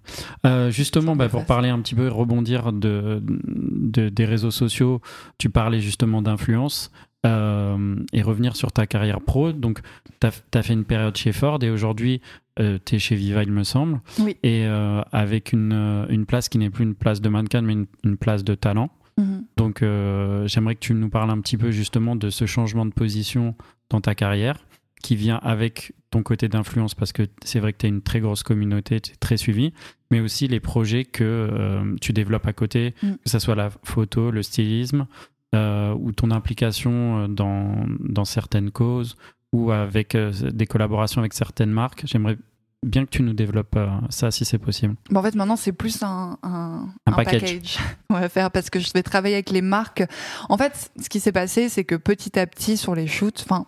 [0.46, 5.00] Euh, justement, bah, pour parler un petit peu, rebondir de, de- des réseaux sociaux,
[5.38, 6.92] tu parlais justement d'influence
[7.26, 9.54] euh, et revenir sur ta carrière pro.
[9.54, 9.80] Donc,
[10.20, 12.20] tu as, fait une période chez Ford et aujourd'hui,
[12.58, 14.02] tu es chez Viva, il me semble.
[14.20, 14.36] Oui.
[14.44, 17.86] Et euh, avec une, une place qui n'est plus une place de mannequin, mais une,
[18.04, 18.90] une place de talent.
[19.18, 19.46] Mhm.
[19.56, 22.92] Donc, euh, j'aimerais que tu nous parles un petit peu justement de ce changement de
[22.92, 23.56] position
[23.90, 24.58] dans ta carrière
[25.04, 28.20] qui vient avec ton côté d'influence parce que c'est vrai que tu as une très
[28.22, 29.74] grosse communauté, tu es très suivi,
[30.10, 33.12] mais aussi les projets que euh, tu développes à côté, Mm.
[33.24, 35.06] que ce soit la photo, le stylisme
[35.54, 36.92] euh, ou ton implication
[37.24, 39.16] euh, dans, dans certaines causes
[39.52, 42.04] ou avec euh, des collaborations avec certaines marques.
[42.06, 42.38] J'aimerais
[42.84, 43.78] bien que tu nous développes
[44.10, 44.96] ça si c'est possible.
[45.10, 47.78] Bon, en fait, maintenant, c'est plus un, un, Un package.
[48.10, 50.04] on va faire parce que je vais travailler avec les marques.
[50.50, 53.68] En fait, ce qui s'est passé, c'est que petit à petit, sur les shoots, enfin,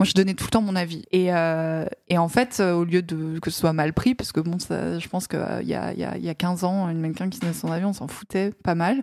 [0.00, 1.04] moi, je donnais tout le temps mon avis.
[1.10, 4.30] Et, euh, et en fait, euh, au lieu de que ce soit mal pris, parce
[4.32, 7.00] que bon, ça, je pense qu'il y, a, y, a, y a 15 ans, une
[7.00, 9.02] mannequin qui donnait son avis, on s'en foutait pas mal.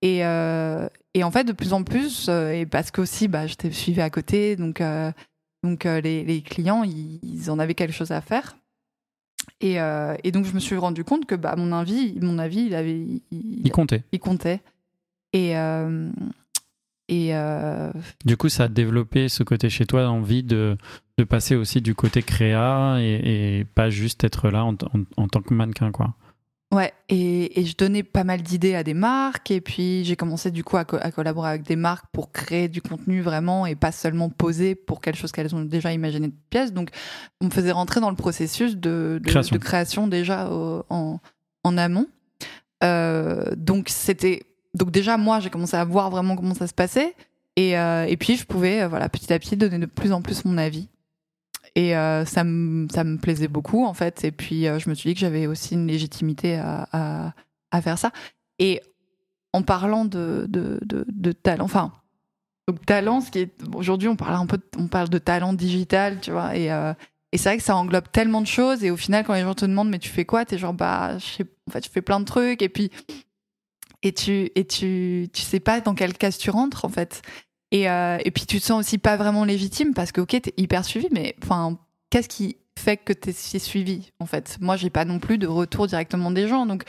[0.00, 3.70] Et, euh, et en fait, de plus en plus, euh, et parce qu'aussi, bah, j'étais
[3.70, 5.12] suivie à côté, donc, euh,
[5.62, 8.56] donc euh, les, les clients, ils, ils en avaient quelque chose à faire.
[9.60, 12.62] Et, euh, et donc, je me suis rendu compte que bah, mon avis, mon avis,
[12.62, 13.22] il avait, il,
[13.64, 14.02] Il comptait.
[14.12, 14.60] il comptait.
[15.32, 16.10] Et euh,
[17.14, 17.90] et euh,
[18.24, 20.76] Du coup, ça a développé ce côté chez toi, envie de,
[21.18, 25.28] de passer aussi du côté créa et, et pas juste être là en, en- en
[25.28, 26.14] tant que mannequin, quoi.
[26.72, 29.50] ouais, et, et je donnais pas mal d'idées à des marques.
[29.50, 32.68] Et puis j'ai commencé du coup à, co- à collaborer avec des marques pour créer
[32.68, 36.34] du contenu vraiment et pas seulement poser pour quelque chose qu'elles ont déjà imaginé de
[36.48, 36.72] pièces.
[36.72, 36.88] Donc
[37.42, 39.54] on me faisait rentrer dans le processus de, de- Création.
[39.56, 41.20] de création déjà au- en,
[41.64, 42.06] en amont.
[42.82, 44.42] Euh, donc c'était
[44.74, 47.14] donc déjà moi j'ai commencé à voir vraiment comment ça se passait.
[47.56, 50.22] Et, euh, et puis je pouvais euh, voilà petit à petit donner de plus en
[50.22, 50.88] plus mon avis.
[51.74, 54.24] Et euh, ça me ça me plaisait beaucoup en fait.
[54.24, 57.34] Et puis je me suis dit que j'avais aussi une légitimité à,
[57.70, 58.10] à, faire ça.
[58.58, 58.80] Et
[59.52, 61.92] en parlant de de, de, talent enfin
[62.68, 65.52] donc talent ce qui est aujourd'hui on parle un peu de- on parle de talent
[65.52, 66.56] digital tu vois.
[66.56, 66.68] Et
[67.34, 68.84] et c'est vrai que ça englobe tellement de choses.
[68.84, 70.44] Et au final quand les gens te demandent mais tu fais quoi?
[70.46, 72.62] T'es genre bah je sais en fait je fais plein de trucs.
[72.62, 72.90] Et puis
[74.02, 77.22] et tu et tu tu sais pas dans quelle case tu rentres en fait.
[77.70, 80.54] Et euh, et puis tu te sens aussi pas vraiment légitime parce que ok t'es
[80.56, 81.78] hyper suivi mais enfin
[82.10, 84.58] qu'est-ce qui fait que t'es suivi en fait?
[84.60, 86.84] Moi j'ai pas non plus de retour directement des gens donc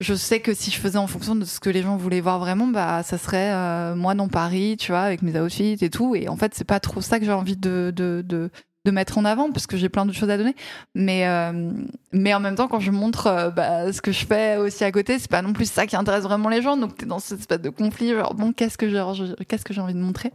[0.00, 2.38] je sais que si je faisais en fonction de ce que les gens voulaient voir
[2.38, 6.14] vraiment bah ça serait euh, moi dans Paris tu vois avec mes outfits et tout
[6.16, 8.50] et en fait c'est pas trop ça que j'ai envie de, de
[8.84, 10.54] de mettre en avant parce que j'ai plein de choses à donner.
[10.94, 11.72] Mais euh,
[12.12, 14.92] mais en même temps quand je montre euh, bah, ce que je fais aussi à
[14.92, 16.76] côté c'est pas non plus ça qui intéresse vraiment les gens.
[16.76, 19.02] Donc t'es dans cette espèce de conflit genre bon qu'est-ce que j'ai
[19.48, 20.32] qu'est-ce que j'ai envie de montrer?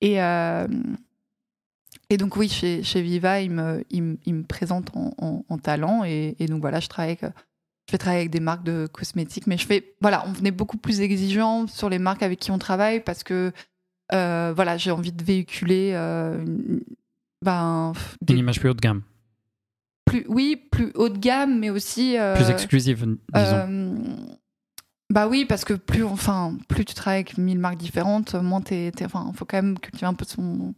[0.00, 0.66] Et euh,
[2.10, 5.44] et donc oui chez, chez Viva il me il, me- il me présente en, en-
[5.48, 6.02] en talent.
[6.04, 7.32] Et, donc voilà je travaille avec
[7.90, 9.46] je travailler avec des marques de cosmétiques.
[9.46, 12.58] Mais je fais voilà on est beaucoup plus exigeant sur les marques avec qui on
[12.58, 13.52] travaille parce que
[14.10, 16.80] voilà j'ai envie de véhiculer une-
[17.44, 19.02] ben, des- Une image plus haut de gamme,
[20.04, 22.98] plus oui plus haut de gamme mais aussi euh, plus exclusive,
[23.34, 23.56] disons.
[23.56, 23.96] euh,
[25.10, 28.90] bah oui parce que plus enfin plus tu travailles avec mille marques différentes moins t'es
[29.04, 30.74] enfin faut quand même cultiver un peu son,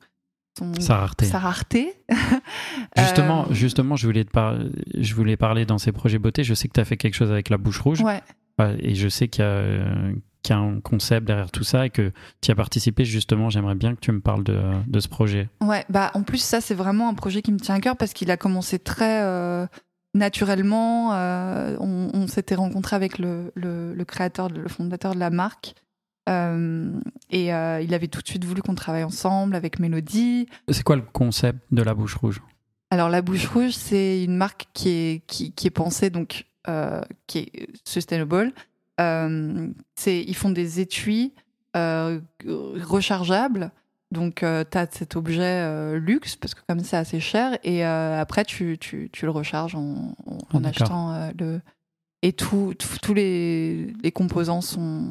[0.59, 1.27] son Sa rareté.
[1.27, 1.95] sa rareté
[2.99, 4.59] Justement, Euh, justement je, voulais te par-
[4.97, 6.45] je voulais parler dans ces projets beauté.
[6.45, 8.01] Je sais que tu as fait quelque chose avec la bouche rouge.
[8.03, 8.21] ouais
[8.61, 9.85] Euh, Et je sais qu'il y, a,
[10.43, 13.05] qu'il y a un concept derrière tout ça et que tu as participé.
[13.05, 15.49] Justement, j'aimerais bien que tu me parles de, de ce projet.
[15.61, 18.13] Ouais, bah en plus ça c'est vraiment un projet qui me tient à cœur parce
[18.13, 19.67] qu'il a commencé très euh,
[20.15, 21.15] naturellement.
[21.15, 25.75] euh, on on s'était rencontré avec le, le, le créateur, le fondateur de la marque.
[26.29, 26.93] euh,
[27.31, 30.47] et il avait tout de suite voulu qu'on travaille ensemble avec Mélodie.
[30.69, 32.41] C'est quoi le concept de la bouche rouge?
[32.93, 36.47] Alors la Bouche Rouge, c'est une marque qui est qui, qui est pensée donc
[37.27, 38.53] qui est sustainable.
[39.01, 39.69] Euh,
[40.07, 41.33] ils font des étuis
[41.77, 43.73] euh, rechargeables.
[44.13, 47.59] Donc tu as cet objet euh, luxe parce que comme c'est assez cher.
[47.63, 51.61] Et euh, après tu, tu, tu le recharges en, en, Ah, en achetant euh, le
[52.23, 52.75] et tous
[53.15, 55.09] les, les composants sont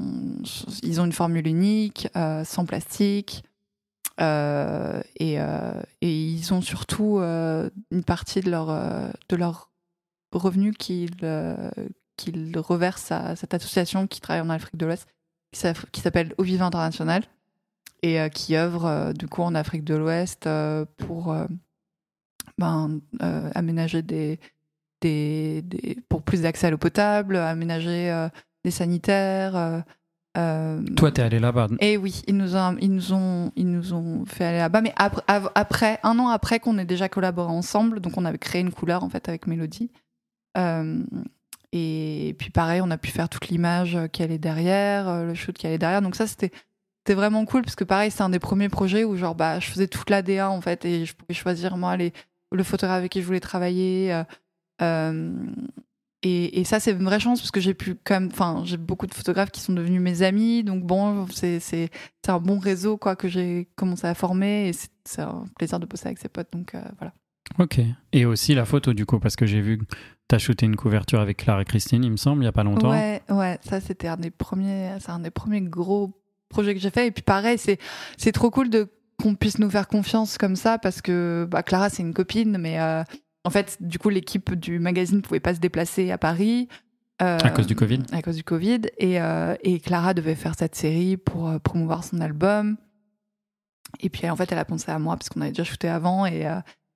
[0.83, 3.43] ils ont une formule unique euh, sans plastique.
[4.21, 9.71] Euh, et, euh, et ils ont surtout euh, une partie de leur, euh, de leur
[10.33, 11.11] revenu qu'ils
[12.19, 15.07] qu'ils reversent à cette association qui travaille en Afrique de l'Ouest,
[15.91, 17.23] qui s'appelle Au Vive International,
[18.03, 21.35] et euh, qui œuvre euh, du coup en Afrique de l'Ouest euh, pour
[22.57, 22.99] ben,
[23.55, 24.39] aménager des,
[25.01, 28.27] des, des- pour plus d'accès à l'eau potable, aménager
[28.63, 29.83] des sanitaires,
[30.35, 31.67] Toi, t'es allé là-bas.
[31.79, 34.81] et oui, ils nous ont, ils nous ont, ils nous ont fait aller là-bas.
[34.81, 38.71] Mais après, un an après qu'on ait déjà collaboré ensemble, donc on avait créé une
[38.71, 39.89] couleur en fait avec Mélodie.
[41.75, 45.33] Euh, et puis pareil, on a pu faire toute l'image qui allait derrière, euh, le
[45.35, 46.01] shoot qui allait derrière.
[46.01, 46.51] Donc ça, c'était,
[47.07, 49.87] vraiment cool parce que pareil, c'est un des premiers projets où genre bah, je faisais
[49.87, 53.25] toute la DA en fait et je pouvais choisir moi le photographe avec qui je
[53.25, 54.13] voulais travailler.
[54.13, 54.23] euh,
[54.81, 55.33] euh,
[56.21, 59.07] et, ça, c'est une vraie chance parce que j'ai pu quand même, enfin, j'ai beaucoup
[59.07, 61.89] de photographes qui sont devenus mes amis, donc bon, c'est
[62.27, 64.73] un bon réseau quoi que j'ai commencé à former et
[65.05, 67.13] c'est un plaisir de bosser avec ses potes, donc euh, voilà.
[67.57, 67.79] Ok.
[68.13, 69.83] Et aussi la photo, du coup, parce que j'ai vu que
[70.27, 72.63] t'as shooté une couverture avec Claire et Christine, il me semble, il y a pas
[72.63, 72.91] longtemps.
[72.91, 76.11] Ouais, ouais, ça c'était un des premiers, un des premiers gros
[76.49, 77.07] projets que j'ai fait.
[77.07, 78.87] Et puis pareil, c'est trop cool de
[79.21, 82.79] qu'on puisse nous faire confiance comme ça parce que bah, Clara c'est une copine, mais
[82.79, 83.03] euh,
[83.43, 86.69] en fait du coup l'équipe du magazine pouvait pas se déplacer à Paris.
[87.21, 88.81] euh, À cause du Covid À cause du Covid.
[88.97, 92.77] Et, euh, et Clara devait faire cette série pour promouvoir son album.
[93.99, 96.25] Et puis en fait, elle a pensé à moi parce qu'on avait déjà shooté avant
[96.25, 96.47] et,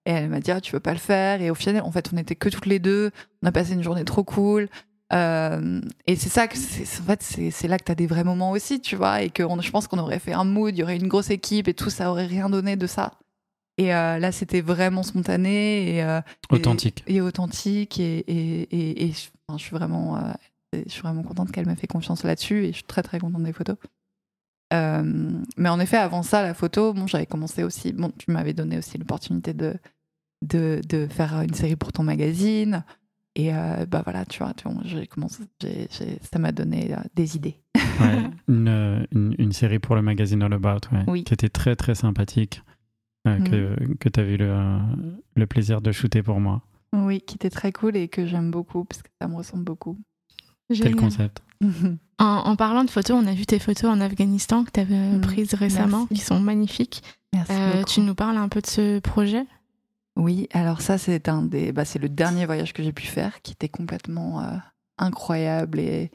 [0.06, 2.10] et elle m'a dit ah, tu veux pas le faire et au final en fait
[2.14, 4.68] on était que toutes les deux on a passé une journée trop cool
[5.14, 8.50] Euh, et c'est ça que c'est en fait c'est là que t'as des vrais moments
[8.52, 10.84] aussi tu vois et que on- je pense qu'on aurait fait un mood il y
[10.84, 13.12] aurait une grosse équipe et tout ça aurait rien donné de ça
[13.78, 17.04] et euh, là c'était vraiment spontané et, euh, Authentique.
[17.06, 18.24] et, authentique et,
[19.08, 20.34] et, je, enfin, je suis vraiment
[20.74, 23.44] je suis vraiment contente qu'elle m'ait fait confiance là-dessus et je suis très très contente
[23.44, 23.76] des photos
[24.72, 27.94] mais en effet, avant ça, la photo, bon, j'avais commencé aussi.
[27.94, 29.76] Bon, tu m'avais donné aussi l'opportunité de,
[30.44, 32.84] de, de faire une série pour ton magazine.
[33.36, 36.94] Et euh, bah voilà, tu vois, tu vois, j'ai commencé, j'ai- j'ai- ça m'a donné
[36.94, 37.58] euh, des idées.
[38.00, 38.24] Ouais.
[38.48, 41.24] une, euh, une, une série pour le magazine All About, ouais, Oui.
[41.24, 42.62] qui était très très sympathique,
[43.28, 43.50] euh, Mhm.
[43.50, 44.78] que, que tu as eu le,
[45.36, 46.62] le plaisir de shooter pour moi.
[46.96, 49.98] Oui, qui était très cool et que j'aime beaucoup parce que ça me ressemble beaucoup.
[50.72, 51.42] Quel concept
[52.20, 55.18] En, en parlant de photos, on a vu tes photos en Afghanistan que tu avais
[55.18, 56.14] Mm, prises récemment, merci.
[56.14, 57.02] qui sont magnifiques.
[57.34, 59.44] Merci Euh, tu nous parles un peu de ce projet?
[60.16, 63.42] Oui, alors ça c'est un des, bah, c'est le dernier voyage que j'ai pu faire,
[63.42, 64.58] qui était complètement euh,
[64.98, 66.12] incroyable et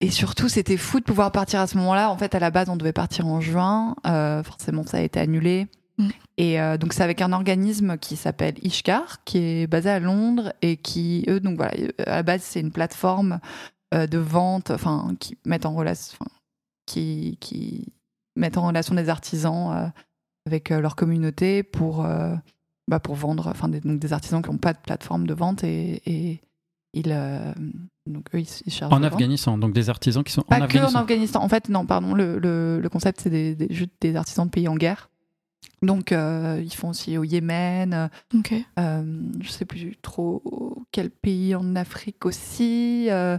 [0.00, 2.10] et surtout c'était fou de pouvoir partir à ce moment-là.
[2.10, 5.20] En fait, à la base, on devait partir en juin, euh, forcément ça a été
[5.20, 5.68] annulé.
[5.98, 6.08] Mm.
[6.38, 10.54] Et euh, donc c'est avec un organisme qui s'appelle Ishkar, qui est basé à Londres
[10.62, 11.74] et qui eux donc voilà
[12.06, 13.40] à la base c'est une plateforme
[13.92, 16.18] de vente, enfin qui mettent en relation,
[16.86, 17.92] qui qui
[18.36, 19.92] mettent en relation des artisans
[20.46, 22.06] avec leur communauté pour
[22.88, 25.64] bah, pour vendre, enfin des, donc des artisans qui n'ont pas de plateforme de vente
[25.64, 26.40] et, et
[26.94, 27.52] ils euh,
[28.06, 29.02] donc eux ils, ils cherchent En.
[29.02, 30.98] Afghanistan, donc des artisans qui sont Pas en que Afghanistan.
[30.98, 31.42] en Afghanistan.
[31.42, 32.12] En fait, non, pardon.
[32.14, 35.08] Le, le, le concept, c'est des, des, juste des artisans de pays en guerre.
[35.80, 38.08] Donc, euh, ils font aussi au Yémen.
[38.34, 38.54] Ok.
[38.78, 43.06] Euh, je sais plus trop quel pays en Afrique aussi.
[43.10, 43.38] euh,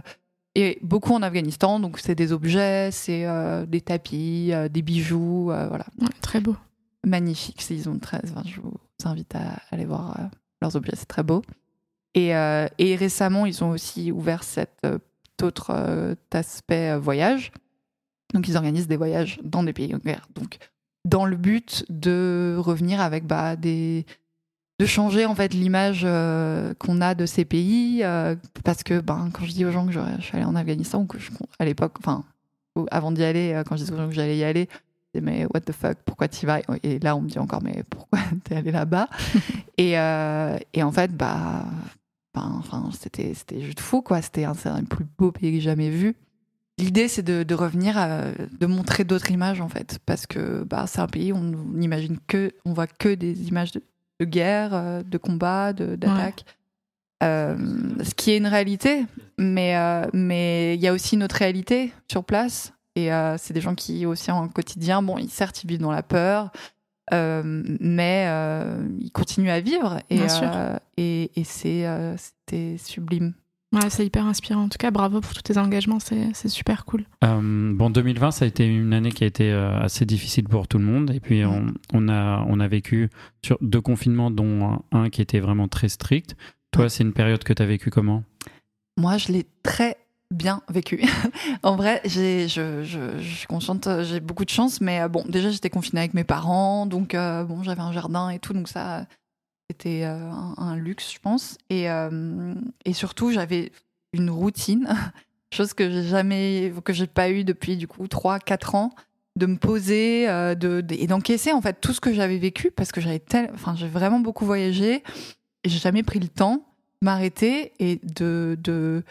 [0.54, 1.80] et beaucoup en Afghanistan.
[1.80, 5.50] Donc, c'est des objets, c'est euh, des tapis, euh, des bijoux.
[5.50, 5.86] euh, voilà.
[6.00, 6.56] Ouais, très beau.
[7.06, 7.64] Magnifique.
[7.70, 8.60] Ils ont très, enfin, je
[9.04, 10.22] vous invite à aller voir euh,
[10.62, 10.94] leurs objets.
[10.96, 11.42] C'est très beau.
[12.14, 14.98] Et, euh, et récemment, ils ont aussi ouvert cet euh,
[15.42, 17.52] autre aspect voyage.
[18.32, 20.28] Donc, ils organisent des voyages dans des pays en guerre.
[20.34, 20.58] Donc,
[21.04, 24.06] dans le but de revenir avec bah, des
[24.80, 26.02] de changer en fait l'image
[26.80, 28.02] qu'on a de ces pays
[28.64, 31.06] parce que ben quand je dis aux gens que je, suis allée en Afghanistan ou
[31.06, 31.30] que je,
[31.60, 32.24] à l'époque enfin
[32.90, 34.68] avant d'y aller quand je dis aux gens que j'allais y aller
[35.20, 36.60] mais what the fuck pourquoi tu vas?
[36.82, 39.08] Et là on me dit encore mais pourquoi t'es allé là-bas?
[39.78, 41.64] Et euh, et en fait bah
[42.34, 44.22] ben, enfin c'était c'était juste fou quoi.
[44.22, 46.14] C'était un, c'est un des plus beau pays que j'ai jamais vu.
[46.76, 48.22] L'idée, c'est de, de revenir, à,
[48.58, 51.42] de montrer d'autres images en fait, parce que bah, c'est un pays où on
[51.72, 53.80] n'imagine que, on voit que des images de,
[54.18, 56.44] de guerre, euh, de combat, d'attaque,
[57.22, 57.56] Euh,
[58.02, 59.06] ce qui est une réalité,
[59.38, 63.54] mais euh, mais il y a aussi une autre réalité sur place, et euh, c'est
[63.54, 66.50] des gens qui aussi en quotidien, bon, ils, certes, ils vivent dans la peur,
[67.12, 67.42] euh,
[67.80, 70.50] mais euh, ils continuent à vivre, et Bien sûr.
[70.52, 73.34] euh, et, et c'est euh, c'était sublime.
[73.72, 74.62] Ouais, c'est hyper inspirant.
[74.62, 77.04] En tout cas, bravo pour tous tes engagements, c'est c'est super cool.
[77.24, 80.78] Euh, bon, 2020, ça a été une année qui a été assez difficile pour tout
[80.78, 81.10] le monde.
[81.10, 83.10] Et puis, on, on a, on a vécu
[83.44, 86.36] sur deux confinements, dont un, un qui était vraiment très strict.
[86.70, 88.22] Toi, c'est une période que tu as vécu comment?
[88.96, 89.96] Moi, je l'ai très
[90.34, 91.02] bien vécu.
[91.62, 95.50] en vrai, j'ai, je, je, suis consciente, j'ai beaucoup de chance, mais euh, bon, déjà,
[95.50, 99.06] j'étais confinée avec mes parents, donc euh, bon, j'avais un jardin et tout, donc ça,
[99.70, 101.56] c'était euh, un, luxe, je pense.
[101.70, 101.86] Et,
[102.84, 103.72] et surtout, j'avais
[104.12, 104.88] une routine,
[105.54, 108.90] chose que j'ai jamais, que j'ai pas eu depuis du coup 3-4 ans,
[109.36, 113.00] de me poser de- et d'encaisser en fait tout ce que j'avais vécu parce que
[113.00, 115.02] j'avais tel, enfin, j'ai vraiment beaucoup voyagé
[115.64, 116.66] et j'ai jamais pris le temps
[117.02, 119.02] de m'arrêter et de, de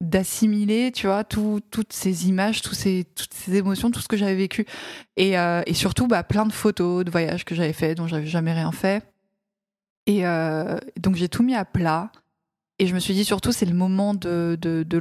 [0.00, 4.16] d'assimiler, tu vois, tout- toutes ces images, tous ces, toutes ces émotions, tout ce que
[4.16, 4.66] j'avais vécu.
[5.16, 8.26] Et, euh, et surtout, bah, plein de photos de voyages que j'avais fait, dont j'avais
[8.26, 9.02] jamais rien fait.
[10.06, 12.12] Et euh, donc, j'ai tout mis à plat.
[12.78, 15.00] Et je me suis dit, surtout, c'est le moment de, de, de,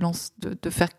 [0.61, 0.89] de faire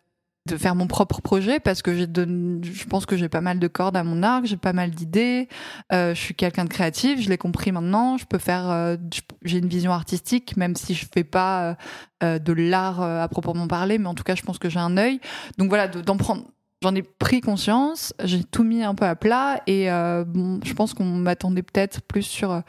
[0.47, 3.97] de faire mon propre projet parce que je pense que j'ai pas mal de cordes
[3.97, 5.49] à mon arc, j'ai pas mal d'idées,
[5.93, 8.97] euh, je suis quelqu'un de créatif, je l'ai compris maintenant, je peux faire, euh,
[9.43, 11.77] j'ai une vision artistique même si je fais pas
[12.23, 14.97] euh, de l'art à proprement parler, mais en tout cas je pense que j'ai un
[14.97, 15.21] œil.
[15.59, 16.45] Donc voilà, de- d'en prendre,
[16.83, 21.05] j'en ai pris conscience, j'ai tout mis un peu à plat et je pense qu'on
[21.05, 22.63] m'attendait peut-être plus sur,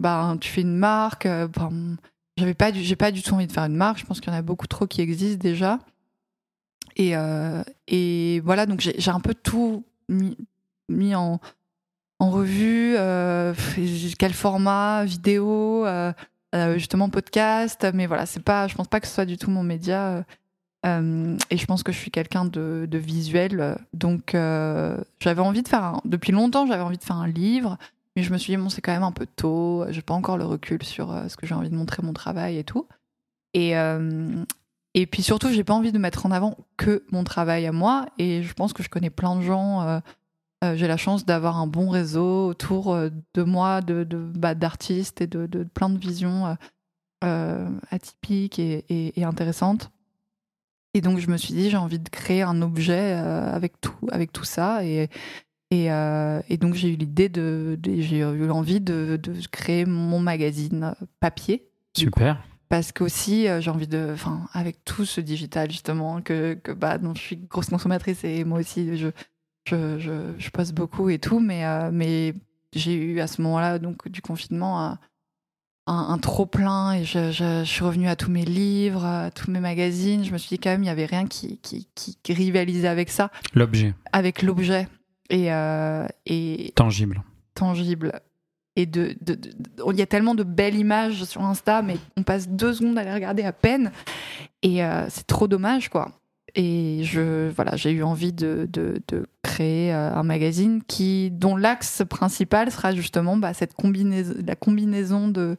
[0.00, 1.96] bah tu fais une marque, ben,
[2.38, 4.34] j'avais pas, j'ai pas du tout envie de faire une marque, je pense qu'il y
[4.34, 5.78] en a beaucoup trop qui existent déjà.
[6.96, 11.40] Et, euh, et voilà, donc j'ai un peu tout mis, en,
[12.20, 12.94] revue.
[12.96, 13.54] euh,
[14.18, 16.12] quel format, vidéo, euh,
[16.76, 17.86] justement podcast.
[17.94, 20.24] Mais voilà, c'est pas, je pense pas que ce soit du tout mon média.
[20.84, 23.78] et je pense que je suis quelqu'un de, visuel.
[23.92, 27.78] Donc j'avais envie de faire, un- depuis longtemps, j'avais envie de faire un livre.
[28.14, 29.86] Mais je me suis dit, bon, c'est quand même un peu tôt.
[29.88, 32.64] J'ai pas encore le recul sur ce que j'ai envie de montrer mon travail et
[32.64, 32.86] tout.
[33.54, 33.74] Et,
[34.94, 38.06] et puis surtout, j'ai pas envie de mettre en avant que mon travail à moi.
[38.18, 39.82] Et je pense que je connais plein de gens.
[39.82, 40.00] euh,
[40.64, 45.20] euh, j'ai la chance d'avoir un bon réseau autour euh, de moi, de, bah, d'artistes
[45.20, 46.56] et de, plein de visions
[47.90, 49.90] atypiques et, et- intéressantes.
[50.94, 54.30] Et donc je me suis dit, j'ai envie de créer un objet avec tout, avec
[54.30, 54.84] tout ça.
[54.84, 55.08] Et,
[55.70, 55.88] et,
[56.58, 59.18] donc j'ai eu l'idée de, j'ai eu l'envie de,
[59.50, 62.42] créer mon magazine papier Super.
[62.72, 66.96] Parce qu'aussi euh, j'ai envie de enfin avec tout ce digital justement que, que bah
[66.96, 69.08] dont je suis grosse consommatrice et moi aussi je
[69.68, 72.32] je, je, je poste beaucoup et tout mais euh, mais
[72.74, 74.98] j'ai eu à ce moment-là donc du confinement un,
[75.86, 79.50] un, trop plein et je, je, je suis revenue à tous mes livres à tous
[79.50, 82.32] mes magazines je me suis dit quand même il y avait rien qui qui, qui
[82.32, 84.88] rivalisait avec ça L'objet avec l'objet
[85.28, 87.22] et euh, et tangible.
[87.54, 88.18] tangible.
[88.76, 89.38] Et de, de-
[89.90, 93.04] il y a tellement de belles images sur Insta, mais on passe deux secondes à
[93.04, 93.92] les regarder à peine.
[94.62, 96.10] Et euh, c'est trop dommage, quoi.
[96.54, 99.00] Et je, voilà, j'ai eu envie de, de,
[99.42, 105.28] créer euh, un magazine qui, dont l'axe principal sera justement bah, cette combinaison, la combinaison
[105.28, 105.56] de,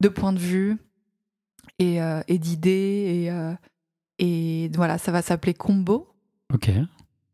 [0.00, 0.76] de points de vue
[1.78, 3.30] et, euh, et d'idées.
[4.18, 6.08] Et, et voilà, ça va s'appeler Combo.
[6.52, 6.70] Ok.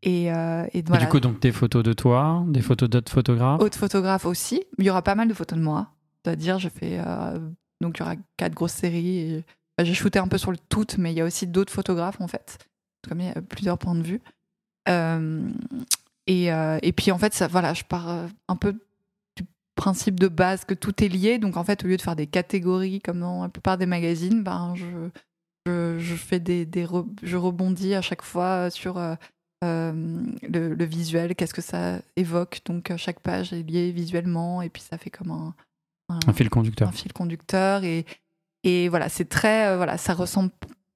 [0.04, 1.04] Et euh, et voilà.
[1.04, 3.60] du coup, donc des photos de toi, des photos d'autres photographes.
[3.60, 4.64] Haute photographe aussi.
[4.78, 5.88] Il y aura pas mal de photos de moi.
[6.24, 6.98] C'est-à-dire, je fais.
[7.04, 7.38] euh,
[7.80, 9.18] donc, il y aura quatre grosses séries.
[9.18, 9.44] et-
[9.78, 12.20] bah, J'ai shooté un peu sur le tout, mais il y a aussi d'autres photographes,
[12.20, 12.58] en fait.
[13.08, 14.20] Comme il y a plusieurs points de vue.
[14.88, 15.48] Euh,
[16.26, 18.72] et, et puis, en fait, ça, voilà, je pars un peu
[19.36, 19.44] du
[19.76, 21.38] principe de base que tout est lié.
[21.38, 24.42] Donc, en fait, au lieu de faire des catégories comme dans la plupart des magazines,
[24.42, 24.86] ben, je,
[25.66, 28.98] je, je fais des, des re- je rebondis à chaque fois sur
[29.62, 32.60] le, le visuel, qu'est-ce que ça évoque?
[32.66, 35.54] Donc euh, chaque page est liée visuellement et puis ça fait comme un,
[36.08, 36.88] un, Un fil conducteur.
[36.88, 37.84] un fil conducteur.
[37.84, 38.04] Et,
[38.64, 39.68] et voilà, c'est très.
[39.68, 40.50] euh, voilà, ça ressemble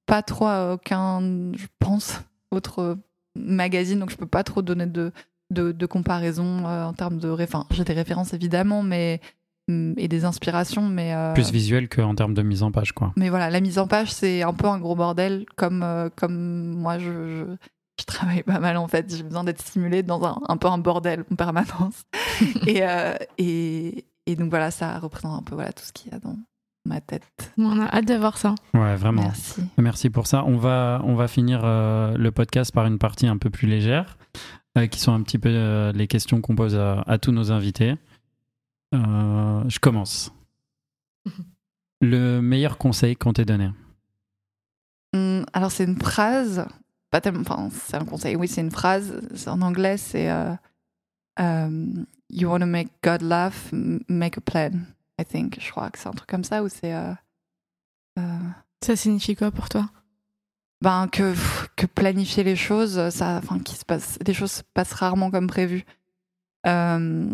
[0.05, 1.21] pas trop à aucun,
[1.53, 2.95] je pense, autre euh,
[3.37, 3.99] magazine.
[3.99, 5.11] Donc je peux pas trop donner de,
[5.51, 7.29] de, de comparaison euh, en termes de.
[7.29, 9.21] Enfin, j'ai des références évidemment, mais.
[9.69, 11.13] hum, et des inspirations, mais.
[11.13, 13.13] euh, Plus visuel qu'en termes de mise en page, quoi.
[13.17, 16.73] mais voilà, la mise en page, c'est un peu un gros bordel, comme, euh, comme
[16.75, 17.45] moi, je,
[17.99, 19.13] je, travaille pas mal en fait.
[19.15, 22.03] J'ai besoin d'être stimulée dans un, un peu un bordel en permanence.
[22.67, 26.15] et, euh, et, et donc voilà, ça représente un peu voilà, tout ce qu'il y
[26.15, 26.37] a dans
[26.85, 27.23] ma tête.
[27.57, 28.55] On a hâte de voir ça.
[28.73, 29.23] Ouais, vraiment.
[29.23, 29.61] Merci.
[29.77, 30.43] Merci pour ça.
[30.45, 34.17] On va, on va finir euh, le podcast par une partie un peu plus légère,
[34.77, 37.51] euh, qui sont un petit peu euh, les questions qu'on pose à, à tous nos
[37.51, 37.95] invités.
[38.95, 40.31] Euh, je commence.
[42.01, 43.71] Le meilleur conseil qu'on t'ait donné
[45.15, 46.67] Hum, alors, c'est une phrase,
[47.09, 49.21] pas tellement, enfin, c'est un conseil, oui, c'est une phrase.
[49.47, 50.53] En anglais, c'est euh,
[51.39, 53.71] um, You want to make God laugh,
[54.09, 54.71] make a plan.
[55.19, 56.93] I think, je crois que c'est un truc comme ça, ou c'est.
[56.93, 57.13] euh,
[58.19, 58.39] euh,
[58.83, 59.89] Ça signifie quoi pour toi?
[60.81, 61.33] Ben que,
[61.75, 65.47] que planifier les choses, ça, enfin, qui se passe, les choses se passent rarement comme
[65.47, 65.85] prévu.
[66.67, 67.29] Euh,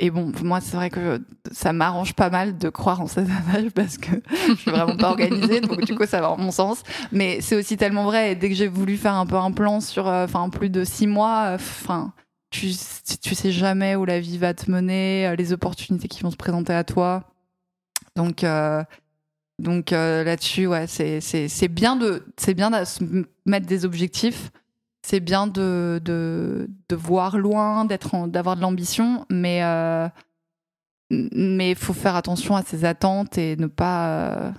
[0.00, 1.22] et bon, moi, c'est vrai que
[1.52, 4.10] ça m'arrange pas mal de croire en cet adage parce que
[4.48, 6.82] je suis vraiment pas organisée, donc du coup, ça va en mon sens.
[7.12, 8.34] Mais c'est aussi tellement vrai.
[8.34, 11.06] Dès que j'ai voulu faire un peu un plan sur, euh, enfin, plus de six
[11.06, 12.12] mois, euh, enfin,
[12.50, 12.72] tu,
[13.22, 16.36] tu sais jamais où la vie va te mener, euh, les opportunités qui vont se
[16.36, 17.30] présenter à toi.
[18.16, 18.44] Donc,
[19.60, 23.02] donc là-dessus, ouais, c'est bien de c'est bien de se
[23.44, 24.50] mettre des objectifs.
[25.06, 30.08] C'est bien de, de, de voir loin, d'être d'avoir de l'ambition, mais euh,
[31.10, 34.50] mais il faut faire attention à ses attentes et ne pas euh,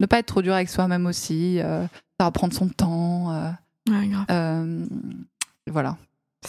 [0.00, 1.86] ne pas être trop dur avec soi-même aussi, euh,
[2.18, 3.30] ça va prendre son temps.
[3.34, 3.50] euh,
[3.90, 4.24] Ouais, grave.
[4.30, 4.86] euh,
[5.70, 5.98] voilà.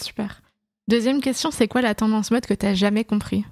[0.00, 0.40] Super.
[0.88, 3.44] Deuxième question, c'est quoi la tendance mode que t'as jamais compris?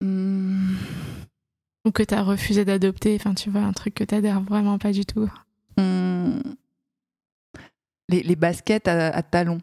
[0.00, 0.76] Hmm,
[1.84, 3.14] ou que t'as refusé d'adopter?
[3.20, 5.28] Enfin, tu vois, un truc que t'adhères vraiment pas du tout.
[5.76, 6.38] hmm.
[8.08, 9.60] Les, les baskets à, à talons.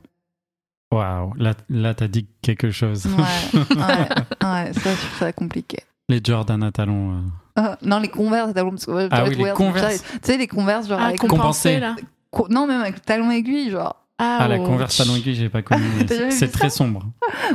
[0.92, 3.06] Waouh, là, là t'as dit quelque chose.
[3.06, 4.08] Ouais, ouais,
[4.44, 5.78] ouais, ça, ça compliqué.
[6.08, 7.18] Les Jordan à talons.
[7.18, 7.22] euh.
[7.56, 8.72] Ah, non, les converses à talons.
[8.72, 10.02] Parce que, ouais, Ah oui, les Converse.
[10.04, 11.20] Tu sais, les converses, genre Ah, avec.
[11.20, 11.96] compensé, là.
[12.32, 13.96] co- Non, même avec talons aiguilles, genre.
[14.18, 14.66] Ah, la oh.
[14.66, 15.86] Converse talon aiguille, j'ai pas connu.
[16.32, 17.06] c'est très sombre.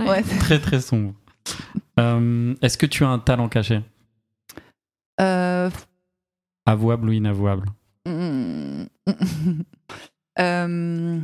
[0.07, 0.23] Ouais.
[0.39, 1.15] Très, très sombre.
[1.99, 3.81] Euh, Est-ce que tu as un talent caché?
[5.21, 5.69] Euh,
[6.67, 7.67] Avouable ou inavouable?
[8.07, 8.85] Hmm,
[10.39, 11.19] euh,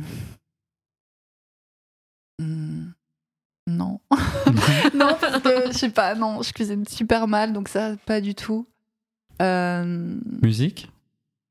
[2.39, 2.91] hmm,
[3.67, 3.99] Non.
[4.93, 8.35] non, parce que je sais pas, non, je cuisine super mal, donc ça, pas du
[8.35, 8.67] tout.
[9.41, 10.89] Euh, Musique?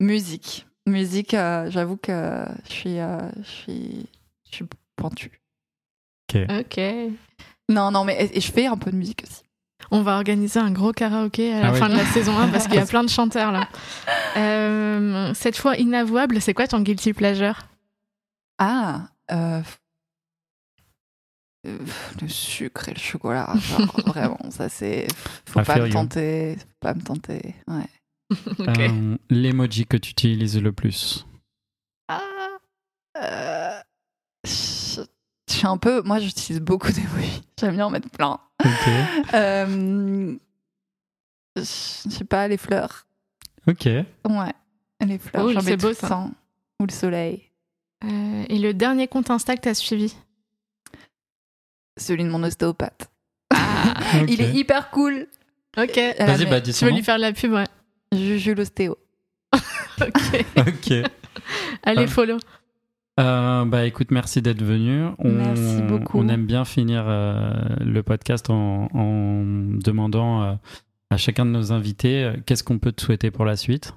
[0.00, 0.66] musique.
[0.86, 4.06] Musique, euh, j'avoue que je suis, euh, je suis,
[4.48, 4.64] je suis
[4.96, 5.40] pointue.
[6.34, 6.80] Ok.
[7.68, 9.42] Non, non, mais et, et je fais un peu de musique aussi.
[9.90, 12.66] On va organiser un gros karaoké à la Ah fin de la saison 1 parce
[12.66, 13.68] qu'il y a plein de chanteurs là.
[14.36, 17.58] Euh, cette fois inavouable, c'est quoi ton guilty pleasure?
[18.58, 19.62] Ah, euh,
[21.66, 21.78] euh,
[22.22, 25.06] le sucre et le chocolat, genre, vraiment, ça c'est.
[25.46, 27.54] Faut pas me tenter, faut pas me tenter.
[27.68, 27.86] Ouais.
[28.60, 31.26] Euh, L'emoji que tu utilises le plus?
[32.06, 32.20] Ah,
[33.16, 33.69] euh,
[35.60, 36.02] suis un peu.
[36.02, 37.42] Moi, j'utilise beaucoup d'émojis.
[37.60, 38.38] J'aime bien en mettre plein.
[38.64, 38.70] Ok.
[39.34, 40.34] Euh,
[41.56, 43.06] je sais pas, les fleurs.
[43.68, 43.84] Ok.
[43.86, 44.04] Ouais,
[45.06, 45.46] les fleurs.
[45.46, 46.08] Mets c'est beau, ça.
[46.08, 46.30] temps.
[46.80, 47.50] Ou le soleil.
[48.04, 50.14] Euh, et le dernier compte Insta que t'as suivi
[51.98, 53.10] Celui de mon ostéopathe.
[54.22, 54.28] Ok.
[54.28, 55.26] Il est hyper cool.
[55.78, 55.96] Ok.
[56.18, 57.64] Vas-y, bah dis Tu veux lui faire de la pub, ouais.
[58.12, 58.98] Juju l'ostéo.
[60.00, 60.46] Ok.
[60.58, 60.92] Ok.
[61.82, 62.06] Allez, Ah.
[62.08, 62.38] follow.
[63.20, 65.04] Euh, bah écoute, merci d'être venu.
[65.18, 66.18] On, Merci beaucoup.
[66.18, 70.54] On aime bien finir euh, le podcast en, en demandant euh,
[71.10, 73.92] à chacun de nos invités euh, qu'est-ce qu'on peut te souhaiter pour la suite?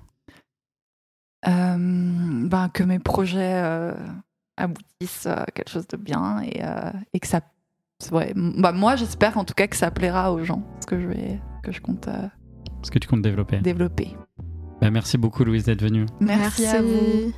[1.48, 1.76] Euh,
[2.48, 3.94] ben, que mes projets euh,
[4.58, 7.42] aboutissent à quelque chose de bien et, euh, et que ça.
[8.12, 11.08] Ouais, bah, moi, j'espère en tout cas que ça plaira aux gens, ce que je,
[11.08, 12.28] vais, que je compte euh,
[12.82, 13.60] Ce que tu comptes développer.
[13.60, 14.10] développer.
[14.82, 16.06] Bah, merci beaucoup Louise d'être venue.
[16.20, 16.88] Merci, à vous.
[16.90, 17.34] Merci.